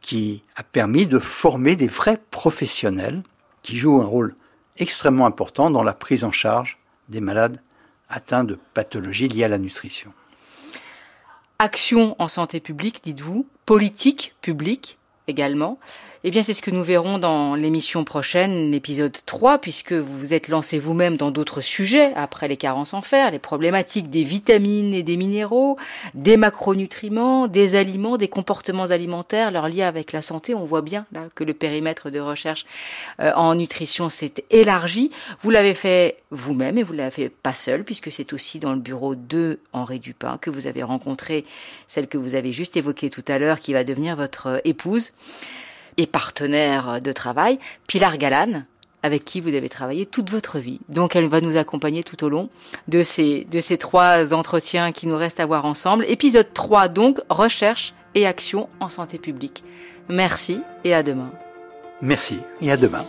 qui 0.02 0.42
a 0.56 0.62
permis 0.62 1.06
de 1.06 1.18
former 1.18 1.76
des 1.76 1.86
vrais 1.86 2.20
professionnels 2.30 3.22
qui 3.62 3.76
jouent 3.76 4.00
un 4.00 4.06
rôle 4.06 4.34
extrêmement 4.76 5.26
important 5.26 5.70
dans 5.70 5.82
la 5.82 5.92
prise 5.92 6.24
en 6.24 6.32
charge 6.32 6.78
des 7.08 7.20
malades 7.20 7.60
atteints 8.08 8.44
de 8.44 8.58
pathologies 8.74 9.28
liées 9.28 9.44
à 9.44 9.48
la 9.48 9.58
nutrition. 9.58 10.12
Action 11.62 12.16
en 12.18 12.26
santé 12.26 12.58
publique, 12.58 13.04
dites-vous, 13.04 13.46
politique 13.66 14.34
publique 14.40 14.96
également. 15.30 15.78
Eh 16.22 16.30
bien, 16.30 16.42
c'est 16.42 16.52
ce 16.52 16.60
que 16.60 16.70
nous 16.70 16.84
verrons 16.84 17.16
dans 17.16 17.54
l'émission 17.54 18.04
prochaine, 18.04 18.70
l'épisode 18.70 19.16
3, 19.24 19.56
puisque 19.56 19.94
vous 19.94 20.18
vous 20.18 20.34
êtes 20.34 20.48
lancé 20.48 20.78
vous-même 20.78 21.16
dans 21.16 21.30
d'autres 21.30 21.62
sujets, 21.62 22.12
après 22.14 22.46
les 22.46 22.58
carences 22.58 22.92
en 22.92 23.00
fer, 23.00 23.30
les 23.30 23.38
problématiques 23.38 24.10
des 24.10 24.22
vitamines 24.22 24.92
et 24.92 25.02
des 25.02 25.16
minéraux, 25.16 25.78
des 26.12 26.36
macronutriments, 26.36 27.48
des 27.48 27.74
aliments, 27.74 28.18
des 28.18 28.28
comportements 28.28 28.90
alimentaires, 28.90 29.50
leur 29.50 29.70
lien 29.70 29.88
avec 29.88 30.12
la 30.12 30.20
santé. 30.20 30.54
On 30.54 30.66
voit 30.66 30.82
bien 30.82 31.06
là 31.10 31.22
que 31.34 31.42
le 31.42 31.54
périmètre 31.54 32.10
de 32.10 32.20
recherche 32.20 32.66
euh, 33.20 33.32
en 33.34 33.54
nutrition 33.54 34.10
s'est 34.10 34.44
élargi. 34.50 35.10
Vous 35.40 35.48
l'avez 35.48 35.72
fait 35.72 36.18
vous-même 36.30 36.76
et 36.76 36.82
vous 36.82 36.92
l'avez 36.92 37.10
fait 37.10 37.28
pas 37.30 37.54
seul, 37.54 37.82
puisque 37.82 38.12
c'est 38.12 38.34
aussi 38.34 38.58
dans 38.58 38.74
le 38.74 38.80
bureau 38.80 39.14
de 39.14 39.58
Henri 39.72 40.00
Dupin 40.00 40.36
que 40.36 40.50
vous 40.50 40.66
avez 40.66 40.82
rencontré 40.82 41.46
celle 41.88 42.08
que 42.08 42.18
vous 42.18 42.34
avez 42.34 42.52
juste 42.52 42.76
évoquée 42.76 43.08
tout 43.08 43.24
à 43.26 43.38
l'heure, 43.38 43.58
qui 43.58 43.72
va 43.72 43.84
devenir 43.84 44.16
votre 44.16 44.48
euh, 44.48 44.58
épouse 44.64 45.12
et 45.96 46.06
partenaire 46.06 47.00
de 47.00 47.12
travail, 47.12 47.58
Pilar 47.86 48.16
Galan, 48.16 48.62
avec 49.02 49.24
qui 49.24 49.40
vous 49.40 49.54
avez 49.54 49.68
travaillé 49.68 50.06
toute 50.06 50.30
votre 50.30 50.58
vie. 50.58 50.80
Donc 50.88 51.16
elle 51.16 51.28
va 51.28 51.40
nous 51.40 51.56
accompagner 51.56 52.02
tout 52.02 52.22
au 52.24 52.28
long 52.28 52.50
de 52.88 53.02
ces, 53.02 53.46
de 53.50 53.60
ces 53.60 53.78
trois 53.78 54.34
entretiens 54.34 54.92
qui 54.92 55.06
nous 55.06 55.16
restent 55.16 55.40
à 55.40 55.46
voir 55.46 55.64
ensemble. 55.64 56.04
Épisode 56.08 56.52
3 56.52 56.88
donc, 56.88 57.18
recherche 57.28 57.94
et 58.14 58.26
action 58.26 58.68
en 58.80 58.88
santé 58.88 59.18
publique. 59.18 59.64
Merci 60.08 60.60
et 60.84 60.94
à 60.94 61.02
demain. 61.02 61.30
Merci 62.02 62.38
et 62.60 62.70
à 62.72 62.76
demain. 62.76 63.04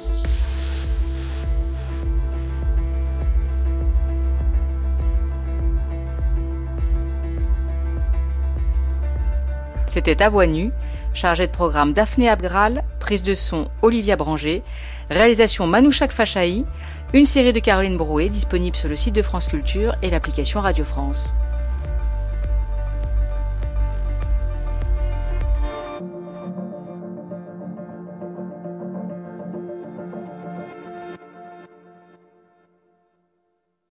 C'était 9.93 10.23
à 10.23 10.29
voix 10.29 10.47
nue 10.47 10.71
Chargé 11.13 11.47
de 11.47 11.51
programme 11.51 11.91
Daphné 11.91 12.29
Abgral, 12.29 12.85
prise 13.01 13.23
de 13.23 13.35
son 13.35 13.67
Olivia 13.81 14.15
Branger, 14.15 14.63
réalisation 15.09 15.67
Manouchak 15.67 16.13
Fachaï, 16.13 16.63
une 17.13 17.25
série 17.25 17.51
de 17.51 17.59
Caroline 17.59 17.97
Brouet 17.97 18.29
disponible 18.29 18.77
sur 18.77 18.87
le 18.87 18.95
site 18.95 19.15
de 19.15 19.21
France 19.21 19.47
Culture 19.47 19.93
et 20.01 20.09
l'application 20.09 20.61
Radio 20.61 20.85
France. 20.85 21.35